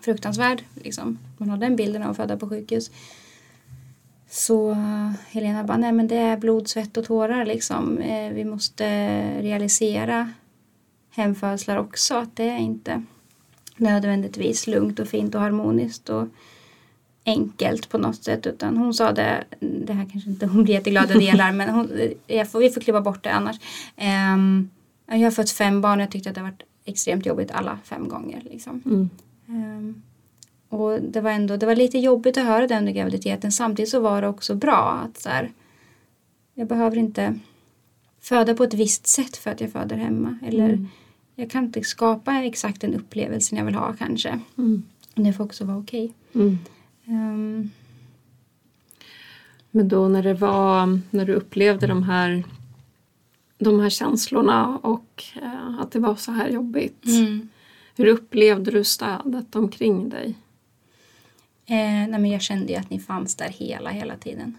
[0.01, 0.63] fruktansvärt.
[0.83, 1.17] Liksom.
[1.37, 2.91] Man har den bilden av att föda på sjukhus.
[4.31, 7.97] Så eh, Helena bara, nej men det är blod, svett och tårar liksom.
[7.97, 8.85] Eh, vi måste
[9.41, 10.31] realisera
[11.09, 12.15] hemfödslar också.
[12.15, 13.03] Att det är inte
[13.75, 16.27] nödvändigtvis lugnt och fint och harmoniskt och
[17.25, 18.47] enkelt på något sätt.
[18.47, 21.87] Utan hon sa det, det här kanske inte hon blir jätteglad att delar men hon,
[22.47, 23.57] får, vi får klippa bort det annars.
[23.95, 24.69] Ehm,
[25.05, 27.79] jag har fått fem barn och jag tyckte att det har varit extremt jobbigt alla
[27.83, 28.41] fem gånger.
[28.41, 28.81] Liksom.
[28.85, 29.09] Mm.
[29.47, 30.01] Ehm,
[30.71, 33.51] och det var ändå, det var lite jobbigt att höra det under graviditeten.
[33.51, 35.51] Samtidigt så var det också bra att så här,
[36.53, 37.39] jag behöver inte
[38.21, 40.37] föda på ett visst sätt för att jag föder hemma.
[40.47, 40.87] Eller Mm.
[41.35, 44.39] jag kan inte skapa exakt den upplevelsen jag vill ha kanske.
[44.57, 44.83] Mm.
[45.15, 46.13] Och det får också vara okej.
[46.33, 46.57] Mm.
[47.05, 47.69] Ehm,
[49.71, 52.43] Men då när det var, när du upplevde de här,
[53.57, 57.05] de här känslorna och eh, att det var så här jobbigt.
[57.05, 57.49] mm.
[57.95, 60.35] Hur upplevde du stödet omkring dig?
[61.65, 61.75] Eh,
[62.09, 64.57] nej men jag kände ju att ni fanns där hela, hela tiden.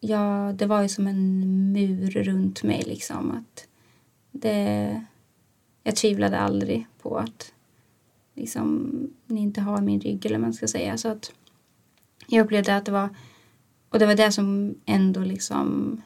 [0.00, 3.30] Ja, det var ju som en mur runt mig liksom.
[3.30, 3.68] Att
[4.30, 5.04] det,
[5.82, 7.52] jag tvivlade aldrig på att
[8.34, 8.92] liksom,
[9.26, 10.98] ni inte har min rygg eller vad man ska säga.
[10.98, 11.32] Så att
[12.26, 13.08] jag upplevde att det var,
[13.88, 16.00] och det var det som ändå liksom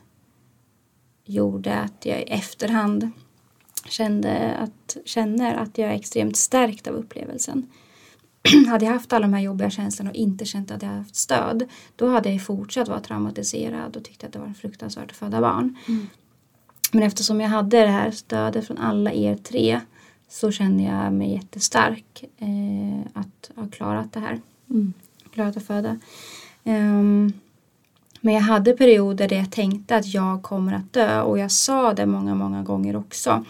[1.24, 3.10] gjorde att jag i efterhand
[3.88, 7.66] kände att, känner att jag är extremt stärkt av upplevelsen
[8.68, 11.68] hade jag haft alla de här jobbiga känslorna och inte känt att jag haft stöd
[11.96, 15.76] då hade jag fortsatt vara traumatiserad och tyckte att det var fruktansvärt att föda barn.
[15.88, 16.06] Mm.
[16.92, 19.80] Men eftersom jag hade det här stödet från alla er tre
[20.28, 24.40] så kände jag mig jättestark eh, att ha klarat det här.
[24.70, 24.92] Mm.
[25.34, 25.98] Klarat att föda.
[26.64, 27.32] Ehm,
[28.20, 31.94] men jag hade perioder där jag tänkte att jag kommer att dö och jag sa
[31.94, 33.44] det många, många gånger också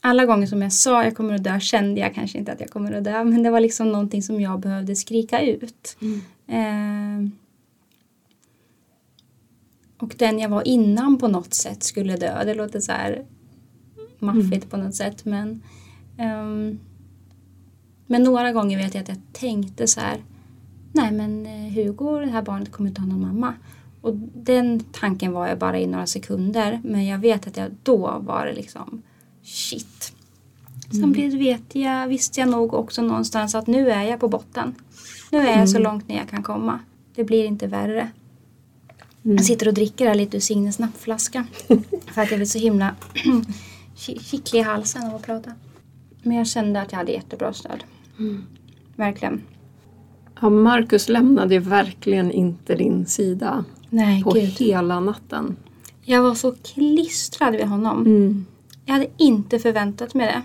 [0.00, 2.70] alla gånger som jag sa jag kommer att dö kände jag kanske inte att jag
[2.70, 5.96] kommer att dö men det var liksom någonting som jag behövde skrika ut.
[6.00, 7.26] Mm.
[7.26, 7.32] Eh,
[9.98, 12.44] och den jag var innan på något sätt skulle dö.
[12.44, 13.24] Det låter så här
[14.18, 15.62] maffigt på något sätt men
[16.18, 16.78] ehm,
[18.06, 20.24] men några gånger vet jag att jag tänkte så här
[20.92, 23.54] nej men eh, Hugo, det här barnet kommer inte ha någon mamma.
[24.00, 28.18] Och den tanken var jag bara i några sekunder men jag vet att jag då
[28.20, 29.02] var det liksom
[29.42, 30.12] shit.
[31.00, 34.74] Samtidigt vet jag, visste jag nog också någonstans att nu är jag på botten.
[35.30, 36.78] Nu är jag så långt ner jag kan komma.
[37.14, 38.10] Det blir inte värre.
[39.22, 41.46] Jag sitter och dricker lite ur Signes nappflaska.
[42.06, 42.94] för att jag blir så himla
[43.96, 45.52] ki- kittlig i halsen av att prata.
[46.22, 47.84] Men jag kände att jag hade jättebra stöd.
[48.96, 49.42] Verkligen.
[50.40, 54.42] Ja, Marcus lämnade verkligen inte din sida Nej, på gud.
[54.44, 55.56] hela natten.
[56.02, 58.06] Jag var så klistrad vid honom.
[58.06, 58.46] Mm.
[58.84, 60.42] Jag hade inte förväntat mig det.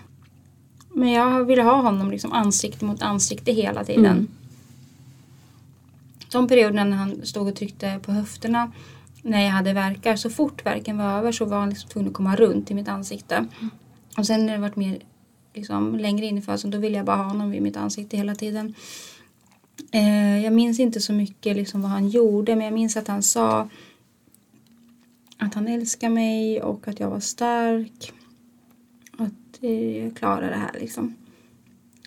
[0.93, 4.05] Men jag ville ha honom liksom ansikte mot ansikte hela tiden.
[4.05, 4.27] Mm.
[6.31, 8.71] De perioderna när han stod och tryckte på höfterna
[9.21, 12.13] när jag hade verkar, så fort verken var över så var han liksom tvungen att
[12.13, 13.45] komma runt i mitt ansikte.
[14.17, 14.99] Och sen när det varit mer
[15.53, 18.35] liksom, längre in i födseln då ville jag bara ha honom vid mitt ansikte hela
[18.35, 18.73] tiden.
[19.91, 23.23] Eh, jag minns inte så mycket liksom, vad han gjorde men jag minns att han
[23.23, 23.69] sa
[25.37, 28.13] att han älskar mig och att jag var stark.
[29.61, 31.15] Eh, jag klarar det här liksom.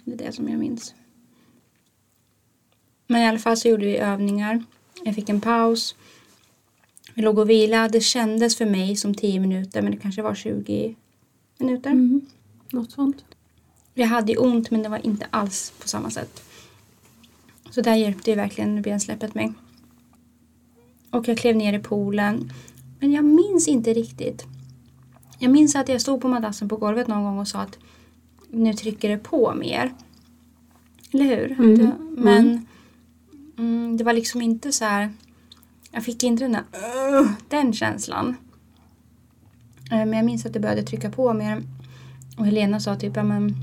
[0.04, 0.94] Det är det som jag minns.
[3.06, 4.64] Men i alla fall så gjorde vi övningar
[5.04, 5.96] Jag fick en paus.
[7.14, 7.88] Vi låg och vilade.
[7.88, 10.96] Det kändes för mig som 10 minuter men det kanske var 20
[11.58, 11.90] minuter.
[11.90, 12.26] Mm.
[12.72, 13.24] Något sånt.
[13.94, 16.42] Jag hade ju ont men det var inte alls på samma sätt.
[17.70, 19.52] Så där hjälpte ju verkligen bensläppet mig.
[21.10, 22.52] Och jag klev ner i poolen.
[23.00, 24.46] Men jag minns inte riktigt.
[25.38, 27.78] Jag minns att jag stod på madrassen på golvet någon gång och sa att
[28.50, 29.92] nu trycker det på mer.
[31.12, 31.52] Eller hur?
[31.52, 31.78] Mm.
[31.78, 32.66] Det, men
[33.58, 35.12] mm, det var liksom inte så här.
[35.92, 36.62] Jag fick inte den där
[37.18, 38.34] "Ugh", den känslan.
[39.90, 41.62] Eh, Men jag minns att det började trycka på mer.
[42.38, 43.54] Och Helena sa typ, ja men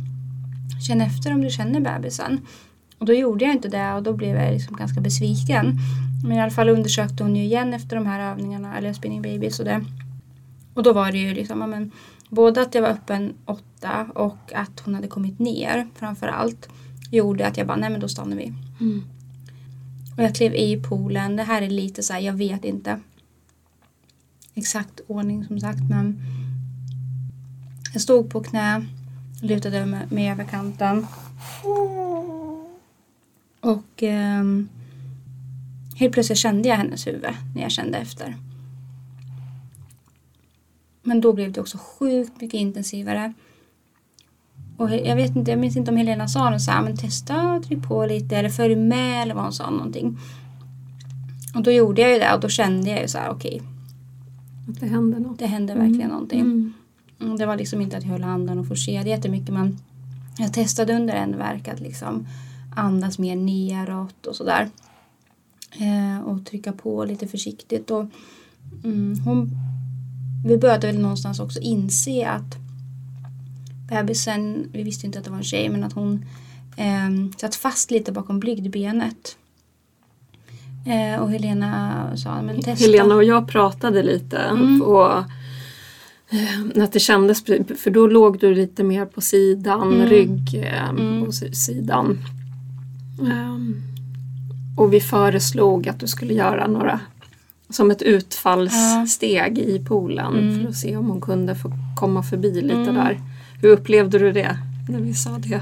[0.88, 2.40] känn efter om du känner bebisen.
[3.00, 5.78] Och då gjorde jag inte det och då blev jag liksom ganska besviken.
[6.28, 9.60] Men i alla fall undersökte hon ju igen efter de här övningarna, eller spinning babies
[9.60, 9.86] och det.
[10.76, 11.92] Och då var det ju liksom, men,
[12.30, 16.70] både att jag var öppen åtta och att hon hade kommit ner framför allt.
[17.12, 18.54] Gjorde att jag bara, nej men då stannar vi.
[18.80, 19.04] Mm.
[20.18, 21.36] Och jag klev i poolen.
[21.36, 23.00] Det här är lite så här, jag vet inte
[24.56, 26.22] exakt ordning som sagt men
[27.94, 28.86] jag stod på knä,
[29.42, 31.08] lutade mig mig över kanten.
[33.60, 34.70] Och ehm,
[35.96, 38.36] helt plötsligt kände jag hennes huvud när jag kände efter.
[41.08, 43.34] Men då blev det också sjukt mycket intensivare.
[44.78, 47.62] Och jag vet inte, jag minns inte om Helena sa något så här, men testa
[47.68, 50.18] tryck på lite eller följ med eller vad hon sa någonting.
[51.56, 53.62] Och då gjorde jag ju det och då kände jag ju så här, okej,
[54.70, 55.40] Att det händer något.
[55.40, 56.40] det hände verkligen någonting.
[56.40, 56.74] Mm.
[57.22, 59.78] Mm, Det var liksom inte att jag höll andan och forcerade jättemycket men
[60.38, 62.28] jag testade under en verk att liksom
[62.76, 64.70] andas mer neråt och sådär.
[65.80, 67.92] Eh, och trycka på lite försiktigt.
[67.92, 68.06] Och,
[68.84, 69.52] mm, hon,
[70.46, 72.56] vi började väl någonstans också inse att
[73.90, 76.26] bebisen, vi visste inte att det var en tjej, men att hon
[76.78, 79.38] eh, satt fast lite bakom blygdbenet.
[80.88, 82.86] Eh, och Helena sa, men testa.
[82.86, 84.82] Helena och jag pratade lite Mm.
[84.82, 85.18] och
[86.30, 87.44] eh, att det kändes,
[87.78, 90.08] för då låg du lite mer på sidan, Mm.
[90.10, 91.26] rygg eh, Mm.
[91.26, 92.20] på si- sidan.
[93.22, 93.82] Ehm,
[94.78, 97.00] och vi föreslog att du skulle göra några,
[97.76, 100.62] som ett utfallssteg i poolen Mm.
[100.62, 102.96] för att se om hon kunde få komma förbi lite Mm.
[102.96, 103.22] där.
[103.62, 104.58] Hur upplevde du det
[104.90, 105.62] när vi sa det?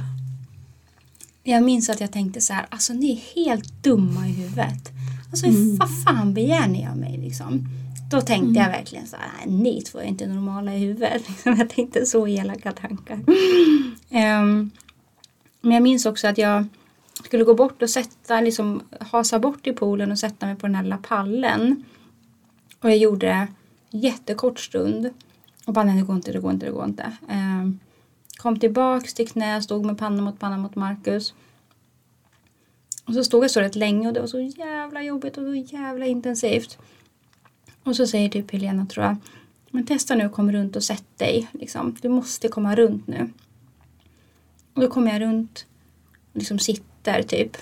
[1.44, 4.92] Jag minns att jag tänkte så här, alltså ni är helt dumma i huvudet.
[5.30, 5.76] Alltså Mm.
[5.78, 7.68] vad fan begär ni av mig liksom?
[8.12, 8.62] Då tänkte Mm.
[8.64, 11.22] jag verkligen så här, "Nej, ni två är inte normala i huvudet.
[11.30, 13.20] Liksom, jag tänkte så elaka tankar.
[14.10, 14.72] Ehm,
[15.62, 16.66] men jag minns också att jag
[17.26, 20.76] skulle gå bort och sätta, liksom hasa bort i poolen och sätta mig på den
[20.76, 21.84] här lilla pallen.
[22.84, 23.48] Och jag gjorde det
[23.98, 25.10] jättekort stund.
[25.66, 27.18] Och bara nej det går inte, det går inte, det går inte.
[27.30, 27.80] Ehm,
[28.38, 31.34] kom tillbaks till knä, stod med panna mot panna mot Marcus.
[33.06, 35.56] Och så stod jag så rätt länge och det var så jävla jobbigt och så
[35.56, 36.78] jävla intensivt.
[37.84, 39.16] Och så säger typ Helena tror jag,
[39.72, 41.48] men testa nu att komma runt och sätt dig.
[41.52, 41.96] Liksom.
[42.02, 43.30] Du måste komma runt nu.
[44.74, 45.66] Och då kommer jag runt,
[46.32, 47.58] och liksom sitter typ.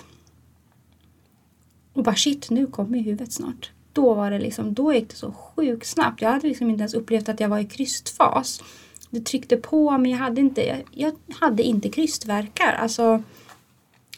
[1.92, 3.71] Och bara shit, nu kommer ju huvudet snart.
[3.92, 6.22] Då var det liksom, då gick det så sjukt snabbt.
[6.22, 8.62] Jag hade liksom inte ens upplevt att jag var i krystfas.
[9.10, 12.72] Det tryckte på men jag hade inte, jag, jag hade inte krystverkar.
[12.72, 13.22] Alltså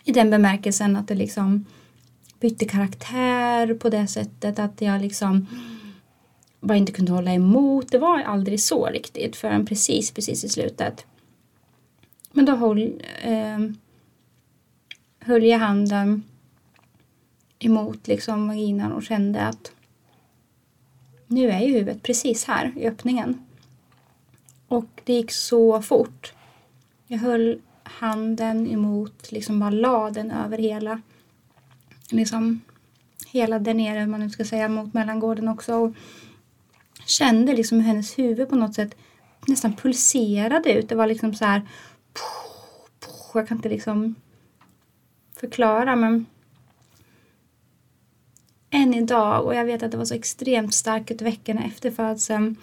[0.04, 1.64] i den bemärkelsen att det liksom
[2.40, 5.46] bytte karaktär på det sättet att jag liksom
[6.60, 7.92] bara inte kunde hålla emot.
[7.92, 11.06] Det var aldrig så riktigt förrän precis, precis i slutet.
[12.32, 13.58] Men då höll, eh,
[15.20, 16.22] höll jag handen
[17.66, 19.72] emot liksom vaginan och kände att
[21.26, 23.46] nu är ju huvudet precis här i öppningen.
[24.68, 26.32] Och det gick så fort.
[27.06, 31.00] Jag höll handen emot, liksom bara la den över hela,
[32.10, 32.60] liksom
[33.26, 35.74] hela där nere, om man nu ska säga, mot mellangården också.
[35.74, 35.94] Och
[37.06, 38.96] kände liksom hur hennes huvud på något sätt
[39.46, 40.88] nästan pulserade ut.
[40.88, 41.62] Det var liksom så här,
[43.34, 44.14] jag kan inte liksom
[45.36, 46.26] förklara men
[48.74, 52.56] än idag och jag vet att det var så extremt starkt veckorna efter födseln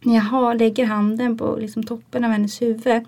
[0.00, 3.04] när jag har, lägger handen på liksom toppen av hennes huvud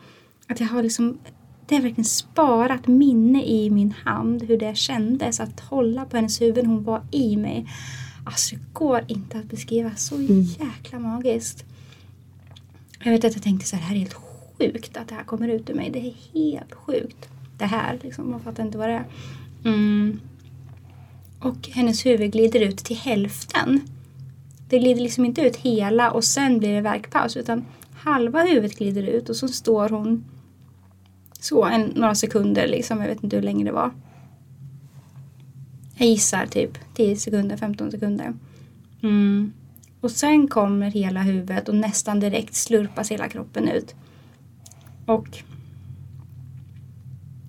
[0.48, 1.18] att jag har liksom
[1.66, 6.40] det har verkligen sparat minne i min hand hur det kändes att hålla på hennes
[6.40, 7.66] huvud när hon var i mig.
[8.24, 9.90] Alltså det går inte att beskriva.
[9.96, 11.64] Så jäkla magiskt.
[13.04, 14.14] Jag vet att jag tänkte så här, det här är helt
[14.58, 15.90] sjukt att det här kommer ut ur mig.
[15.90, 17.28] Det är helt sjukt.
[17.58, 19.04] Det här liksom, man fattar inte vad det är.
[19.64, 20.20] Mm.
[21.42, 23.80] Och hennes huvud glider ut till hälften.
[24.68, 29.02] Det glider liksom inte ut hela och sen blir det verkpaus utan halva huvudet glider
[29.02, 30.24] ut och så står hon
[31.40, 33.00] så en, några sekunder liksom.
[33.00, 33.90] Jag vet inte hur länge det var.
[35.96, 38.34] Jag gissar typ 10 sekunder, 15 sekunder.
[39.02, 39.52] Mm.
[40.00, 43.94] Och sen kommer hela huvudet och nästan direkt slurpas hela kroppen ut.
[45.06, 45.42] Och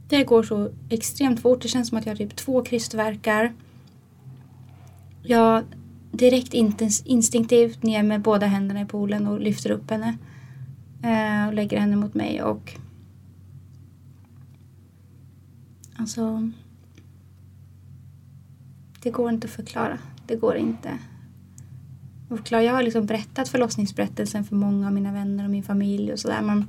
[0.07, 1.61] det går så extremt fort.
[1.61, 3.53] Det känns som att jag har typ två krystvärkar.
[5.23, 5.63] Jag
[6.11, 6.53] direkt
[7.05, 10.17] instinktivt ner med båda händerna i poolen och lyfter upp henne.
[11.03, 12.77] Eh, och lägger henne mot mig och
[15.97, 16.49] Alltså
[19.03, 19.97] Det går inte att förklara.
[20.27, 20.97] Det går inte
[22.29, 22.63] att förklara.
[22.63, 26.41] Jag har liksom berättat förlossningsberättelsen för många av mina vänner och min familj och sådär.
[26.41, 26.65] Men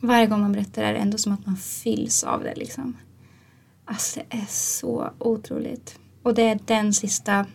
[0.00, 2.96] varje gång man berättar det är det ändå som att man fylls av det liksom.
[3.84, 5.98] Alltså det är så otroligt.
[6.26, 7.46] Och det är den sista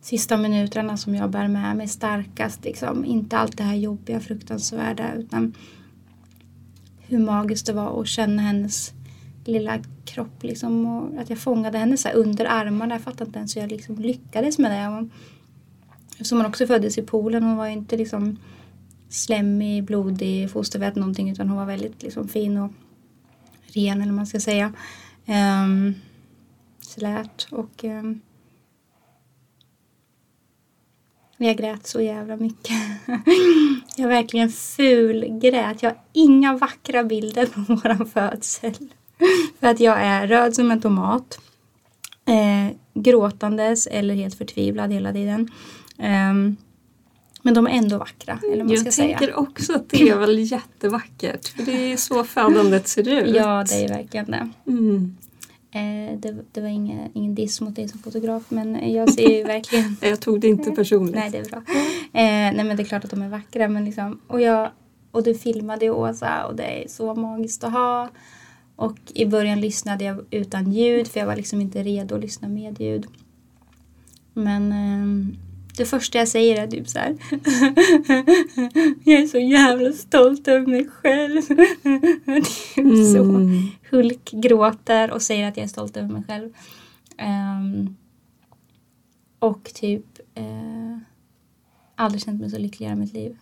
[0.00, 2.64] sista minuterna som jag bär med mig starkast.
[2.64, 3.04] Liksom.
[3.04, 5.54] Inte allt det här jobbiga, fruktansvärda utan
[6.98, 8.92] hur magiskt det var att känna hennes
[9.44, 12.94] lilla kropp liksom, och att jag fångade henne så under armarna.
[12.94, 15.08] Jag fattade inte ens hur jag liksom lyckades med det.
[16.10, 18.38] eftersom hon också föddes i Polen, hon var inte liksom
[19.08, 22.72] slemmig, blodig, fostervät någonting utan hon var väldigt liksom fin och
[23.66, 24.72] ren eller vad man ska säga.
[25.26, 25.94] Um,
[26.92, 28.20] slät och um,
[31.36, 32.76] jag grät så jävla mycket.
[33.96, 35.82] jag verkligen fulgrät.
[35.82, 38.74] Jag har inga vackra bilder på våran födsel.
[39.60, 41.40] För att jag är röd som en tomat.
[42.24, 45.50] Eh, gråtandes eller helt förtvivlad hela tiden.
[45.98, 46.56] Um,
[47.42, 48.38] men de är ändå vackra.
[48.52, 49.36] Eller man jag ska tänker säga.
[49.36, 51.48] också att det är väl jättevackert.
[51.48, 53.36] För det är så födandet ser ut.
[53.36, 54.48] Ja, det är verkligen det.
[54.66, 55.16] Mm.
[55.74, 59.42] Eh, det, det, var ingen, ingen diss mot dig som fotograf men jag ser ju
[59.46, 59.96] verkligen...
[60.00, 61.14] jag tog det inte personligt.
[61.14, 61.58] Nej, det är bra.
[62.12, 64.20] Eh, nej men det är klart att de är vackra men liksom...
[64.26, 64.70] Och, jag,
[65.10, 68.08] och du filmade ju Åsa och det är så magiskt att ha.
[68.76, 72.48] Och i början lyssnade jag utan ljud för jag var liksom inte redo att lyssna
[72.48, 73.06] med ljud.
[74.32, 75.36] Men eh,
[75.76, 77.16] det första jag säger är typ så här.
[79.04, 81.42] jag är så jävla stolt över mig själv.
[82.74, 83.22] typ så.
[83.22, 83.62] Mm.
[83.90, 86.52] Hulk gråter och säger att jag är stolt över mig själv.
[87.22, 87.96] Um,
[89.38, 90.98] och typ uh,
[91.94, 93.36] aldrig känt mig så lycklig i mitt liv.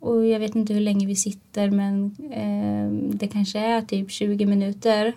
[0.00, 4.46] Och jag vet inte hur länge vi sitter men uh, det kanske är typ 20
[4.46, 5.12] minuter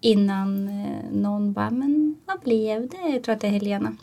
[0.00, 3.08] innan uh, någon bara men vad blev det?
[3.12, 3.96] Jag tror att det är Helena.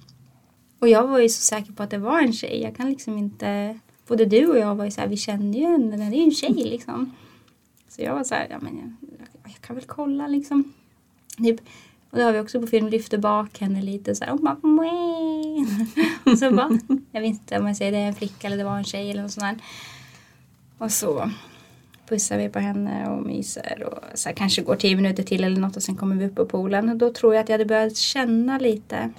[0.85, 2.61] Och jag var ju så säker på att det var en tjej.
[2.61, 3.79] Jag kan liksom inte...
[4.07, 6.23] Både du och jag var ju så här, vi kände ju henne, det är ju
[6.23, 7.15] en tjej liksom.
[7.89, 10.73] Så jag var så här, ja men jag, jag kan väl kolla liksom.
[11.37, 11.59] Typ,
[12.09, 14.33] och det har vi också på film, lyfter bak henne lite så här.
[14.33, 14.53] Och, bara,
[16.31, 16.79] och så bara,
[17.11, 19.11] jag vet inte om jag säger det är en flicka eller det var en tjej
[19.11, 19.65] eller något sånt där.
[20.77, 21.31] Och så
[22.07, 25.61] pussar vi på henne och myser och så här, kanske går tio minuter till eller
[25.61, 26.89] något och sen kommer vi upp på poolen.
[26.89, 29.11] Och då tror jag att jag hade börjat känna lite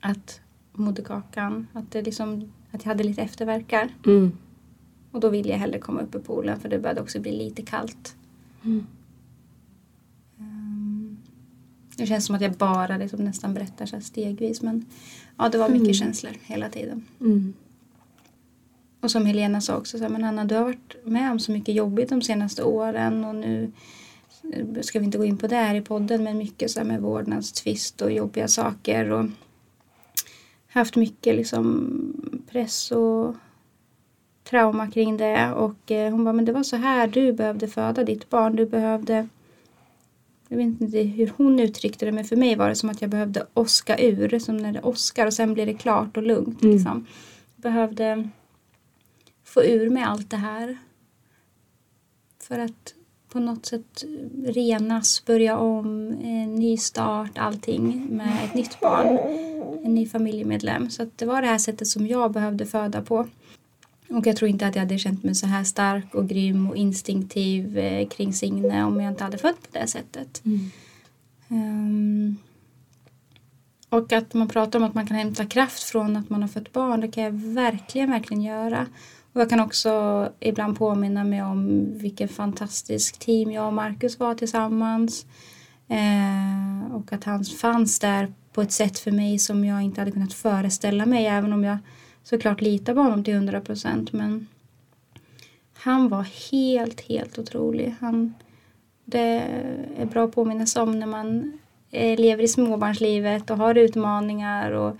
[0.00, 0.40] att
[0.78, 1.66] moderkakan.
[1.72, 3.88] Att, det liksom, att jag hade lite efterverkar.
[4.06, 4.32] Mm.
[5.10, 7.62] Och då ville jag hellre komma upp i poolen för det började också bli lite
[7.62, 8.16] kallt.
[8.64, 8.86] Mm.
[10.38, 11.18] Um,
[11.96, 14.86] det känns som att jag bara liksom nästan berättar så stegvis men
[15.36, 15.94] ja, det var mycket mm.
[15.94, 17.04] känslor hela tiden.
[17.20, 17.54] Mm.
[19.00, 21.52] Och som Helena sa också, så här, men Anna du har varit med om så
[21.52, 23.72] mycket jobbigt de senaste åren och nu
[24.80, 27.00] ska vi inte gå in på det här i podden men mycket så här med
[27.00, 29.26] vårdnadstvist och jobbiga saker och
[30.74, 33.34] haft mycket liksom press och
[34.44, 38.04] trauma kring det och eh, hon bara, men det var så här du behövde föda
[38.04, 38.56] ditt barn.
[38.56, 39.28] Du behövde
[40.48, 43.10] jag vet inte hur hon uttryckte det men för mig var det som att jag
[43.10, 46.62] behövde oska ur som när det åskar och sen blir det klart och lugnt.
[46.62, 46.74] Mm.
[46.74, 47.06] Liksom.
[47.56, 48.28] Behövde
[49.44, 50.78] få ur mig allt det här.
[52.42, 52.94] För att
[53.28, 54.04] på något sätt
[54.44, 59.18] renas, börja om, en ny start, allting med ett nytt barn
[59.84, 60.90] en ny familjemedlem.
[60.90, 63.28] Så det var det här sättet som jag behövde föda på.
[64.08, 66.76] Och jag tror inte att jag hade känt mig så här stark och grym och
[66.76, 70.42] instinktiv eh, kring Signe om jag inte hade fött på det sättet.
[70.44, 70.70] Mm.
[71.48, 72.36] Um,
[73.88, 76.72] och att man pratar om att man kan hämta kraft från att man har fött
[76.72, 78.86] barn, det kan jag verkligen, verkligen göra.
[79.32, 84.34] Och jag kan också ibland påminna mig om vilken fantastisk team jag och Marcus var
[84.34, 85.26] tillsammans.
[85.94, 90.10] Eh, och att han fanns där på ett sätt för mig som jag inte hade
[90.10, 91.78] kunnat föreställa mig även om jag
[92.22, 94.12] såklart litar på honom till hundra procent.
[94.12, 94.46] Men
[95.74, 97.94] han var helt, helt otrolig.
[98.00, 98.34] Han,
[99.04, 99.42] det
[99.98, 101.58] är bra att påminna sig om när man
[101.90, 104.96] eh, lever i småbarnslivet och har utmaningar och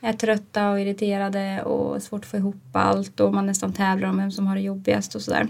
[0.00, 4.16] är trötta och irriterade och svårt att få ihop allt och man nästan tävlar om
[4.16, 5.46] vem som har det jobbigast och sådär.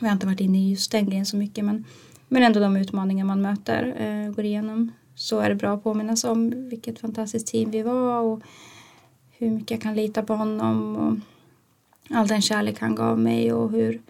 [0.00, 1.84] Vi har inte varit inne i just den grejen så mycket men,
[2.32, 6.24] men ändå de utmaningar man möter, eh, går igenom så är det bra att påminnas
[6.24, 8.42] om vilket fantastiskt team vi var och
[9.30, 11.16] hur mycket jag kan lita på honom och
[12.16, 14.00] all den kärlek han gav mig och hur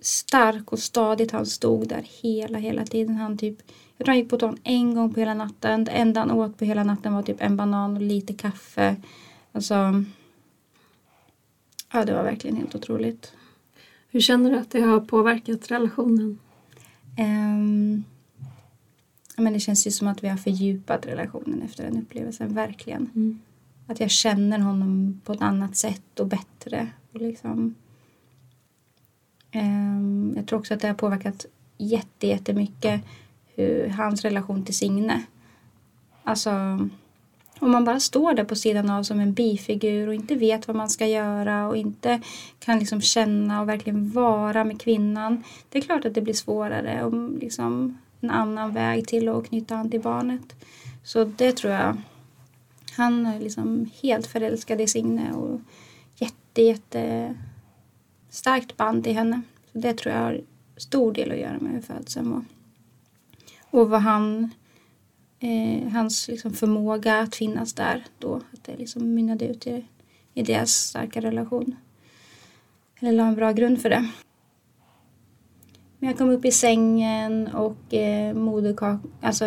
[0.00, 3.16] stark och stadigt han stod där hela, hela tiden.
[3.16, 3.58] Han typ,
[3.96, 5.84] jag tror han gick på toan en gång på hela natten.
[5.84, 8.96] Det enda han åt på hela natten var typ en banan och lite kaffe.
[9.52, 10.04] Alltså,
[11.92, 13.32] ja det var verkligen helt otroligt.
[14.08, 16.38] Hur känner du att det har påverkat relationen?
[17.18, 18.04] Um,
[19.36, 23.10] men det känns ju som att vi har fördjupat relationen efter den upplevelsen, verkligen.
[23.14, 23.40] Mm.
[23.86, 26.88] Att jag känner honom på ett annat sätt och bättre.
[27.12, 27.74] Och liksom,
[29.54, 31.46] um, jag tror också att det har påverkat
[31.78, 33.02] jätte, jättemycket
[33.54, 35.24] hur, hans relation till Signe.
[36.24, 36.50] Alltså,
[37.64, 40.76] om man bara står där på sidan av som en bifigur och inte vet vad
[40.76, 42.20] man ska göra och inte
[42.58, 45.44] kan liksom känna och verkligen vara med kvinnan.
[45.68, 49.76] Det är klart att det blir svårare och liksom en annan väg till att knyta
[49.76, 50.66] an till barnet.
[51.04, 51.96] Så det tror jag.
[52.96, 55.60] Han är liksom helt förälskad i Signe och
[56.16, 57.34] jätte, jätte
[58.30, 59.42] starkt band till henne.
[59.72, 60.40] Så det tror jag har
[60.76, 62.44] stor del att göra med hur födseln var.
[63.70, 64.50] Och vad han,
[65.44, 68.34] eh, hans liksom förmåga att finnas där då.
[68.34, 69.84] Att det liksom mynnade ut i,
[70.34, 71.76] i deras starka relation.
[73.00, 74.10] Eller la en bra grund för det.
[75.98, 79.44] Men jag kom upp i sängen och eh, moderkakan, alltså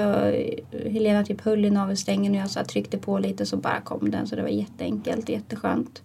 [0.71, 4.27] Helena typ höll i navelsträngen och jag så tryckte på lite så bara kom den
[4.27, 6.01] så det var jätteenkelt, jätteskönt.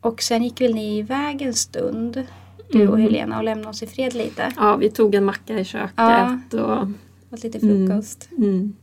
[0.00, 2.26] Och sen gick väl ni iväg en stund,
[2.70, 3.00] du och mm.
[3.00, 4.52] Helena, och lämnade oss i fred lite.
[4.56, 6.88] Ja, vi tog en macka i köket ja, och...
[7.30, 8.28] och lite frukost.
[8.36, 8.50] Mm.
[8.50, 8.76] Mm.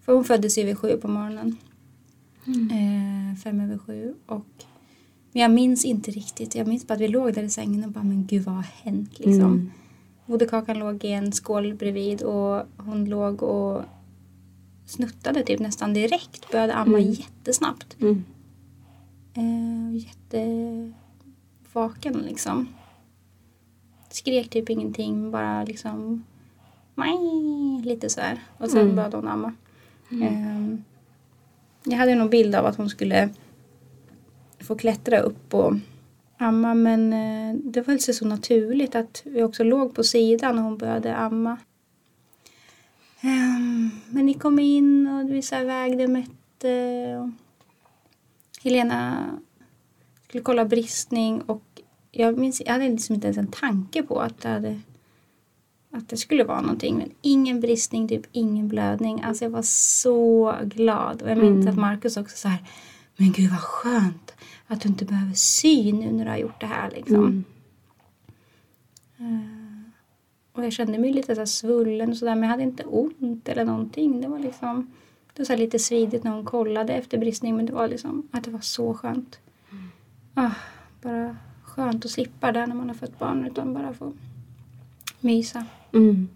[0.00, 1.56] För hon föddes ju vid sju på morgonen.
[2.46, 2.70] Mm.
[2.70, 4.14] Eh, fem över sju.
[4.26, 4.64] Och
[5.32, 6.54] men jag minns inte riktigt.
[6.54, 8.66] Jag minns bara att vi låg där i sängen och bara men gud vad har
[8.82, 9.44] hänt liksom.
[9.44, 9.70] Mm.
[10.26, 13.82] Moderkakan låg i en skål bredvid och hon låg och
[14.86, 16.50] snuttade typ nästan direkt.
[16.50, 17.12] Började amma mm.
[17.12, 17.96] jättesnabbt.
[18.00, 18.24] Mm.
[19.34, 22.68] Eh, jättevaken liksom.
[24.10, 26.24] Skrek typ ingenting, bara liksom
[26.94, 27.18] Maj,
[27.84, 28.38] lite så här.
[28.58, 28.96] Och sen mm.
[28.96, 29.52] började hon amma.
[30.10, 30.22] Mm.
[30.22, 30.78] Eh,
[31.84, 33.28] jag hade någon bild av att hon skulle
[34.60, 35.74] få klättra upp och
[36.38, 40.62] amma men eh, det var inte så naturligt att vi också låg på sidan när
[40.62, 41.58] hon började amma.
[43.24, 47.32] Um, men ni kom in och vi så vägde och mätte.
[48.62, 49.26] Helena
[50.28, 51.62] skulle kolla bristning och
[52.10, 54.80] jag, minns, jag hade liksom inte ens en tanke på att det, hade,
[55.92, 56.96] att det skulle vara någonting.
[56.96, 59.22] Men ingen bristning, typ ingen blödning.
[59.22, 61.22] Alltså jag var så glad.
[61.22, 61.68] Och jag minns mm.
[61.68, 62.62] att Markus också så här,
[63.16, 64.34] men gud vad skönt
[64.66, 66.90] att du inte behöver sy nu när du har gjort det här.
[66.90, 67.16] Liksom.
[67.16, 67.44] Mm.
[69.20, 69.88] Uh,
[70.52, 73.64] och jag kände mig lite så svullen och sådär men jag hade inte ont eller
[73.64, 74.20] någonting.
[74.20, 74.90] Det var liksom
[75.34, 78.44] det var så lite svidigt när hon kollade efter bristning men det var liksom att
[78.44, 79.38] det var så skönt.
[79.70, 80.46] Mm.
[80.46, 80.52] Uh,
[81.02, 84.12] bara skönt att slippa det när man har fött barn utan bara få
[85.20, 85.66] mysa.
[85.92, 86.28] Mm.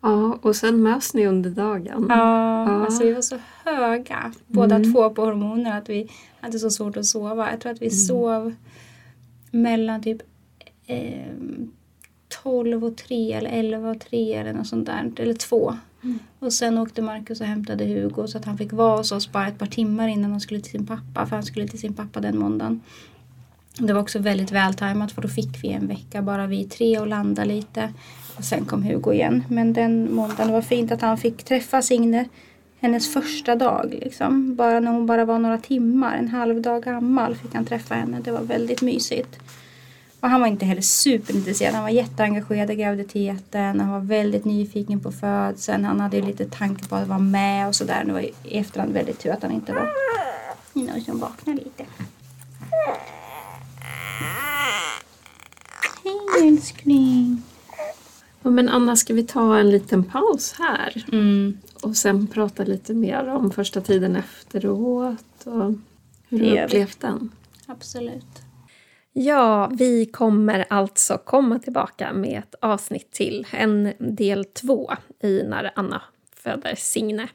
[0.00, 2.06] Ja, och sen möts ni under dagen.
[2.08, 2.84] Ja, ja.
[2.84, 4.92] alltså vi var så höga båda mm.
[4.92, 7.50] två på hormoner att vi hade så svårt att sova.
[7.50, 7.96] Jag tror att vi mm.
[7.96, 8.54] sov
[9.50, 10.22] mellan typ
[10.86, 11.32] eh,
[12.42, 15.12] 12 och 3 eller 11 och 3 eller något sånt där.
[15.16, 15.76] Eller 2.
[16.02, 16.18] Mm.
[16.38, 19.48] Och sen åkte Markus och hämtade Hugo så att han fick vara hos oss bara
[19.48, 21.26] ett par timmar innan han skulle till sin pappa.
[21.26, 22.80] För han skulle till sin pappa den måndagen.
[23.78, 27.06] Det var också väldigt vältajmat för då fick vi en vecka bara vi tre och
[27.06, 27.92] landa lite.
[28.36, 29.44] Och sen kom Hugo igen.
[29.48, 32.28] Men den måndagen var fint att han fick träffa Signe
[32.80, 33.98] hennes första dag.
[34.00, 34.56] Liksom.
[34.56, 38.20] Bara när hon bara var några timmar, en halv dag gammal fick han träffa henne.
[38.24, 39.38] Det var väldigt mysigt.
[40.20, 41.74] Och han var inte heller superintresserad.
[41.74, 43.80] Han var jätteengagerad i graviditeten.
[43.80, 45.84] Han var väldigt nyfiken på födseln.
[45.84, 48.04] Han hade ju lite tanke på att vara med och sådär.
[48.06, 49.88] Det var i efterhand väldigt tur att han inte var...
[50.72, 51.84] Nu som liksom vaknar lite.
[56.04, 57.42] Hej älskling.
[58.42, 61.04] Men Anna, ska vi ta en liten paus här?
[61.12, 61.58] Mm.
[61.82, 65.72] Och sen prata lite mer om första tiden efteråt och
[66.28, 67.30] hur du upplevt den.
[67.66, 68.42] Absolut.
[69.12, 74.92] Ja, vi kommer alltså komma tillbaka med ett avsnitt till, en del två
[75.22, 76.02] i när Anna
[76.36, 77.28] föder Signe.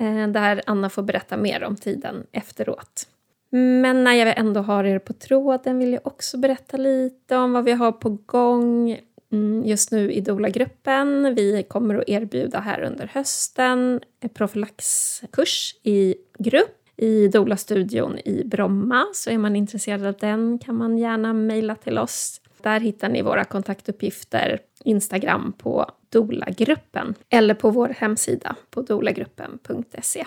[0.00, 3.06] Eh, där Anna får berätta mer om tiden efteråt.
[3.50, 7.64] Men när jag ändå har er på tråden vill jag också berätta lite om vad
[7.64, 9.00] vi har på gång
[9.32, 11.34] mm, just nu i Dola-gruppen.
[11.34, 19.06] Vi kommer att erbjuda här under hösten en profylaxkurs i grupp i Dola-studion i Bromma.
[19.14, 22.40] Så är man intresserad av den kan man gärna mejla till oss.
[22.62, 30.24] Där hittar ni våra kontaktuppgifter, Instagram på Dolagruppen eller på vår hemsida på dolagruppen.se.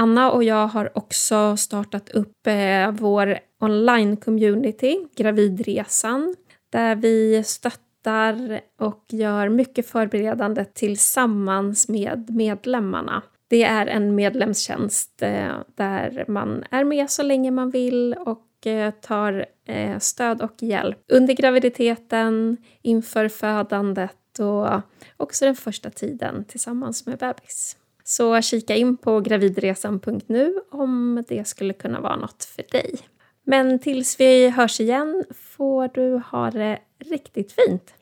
[0.00, 6.34] Anna och jag har också startat upp eh, vår online-community, Gravidresan,
[6.72, 13.22] där vi stöttar och gör mycket förberedande tillsammans med medlemmarna.
[13.50, 18.90] Det är en medlemstjänst eh, där man är med så länge man vill och eh,
[18.90, 24.80] tar eh, stöd och hjälp under graviditeten, inför födandet och
[25.16, 27.76] också den första tiden tillsammans med bebis.
[28.08, 32.98] Så kika in på gravidresan.nu om det skulle kunna vara något för dig.
[33.44, 37.94] Men tills vi hörs igen får du ha det riktigt fint.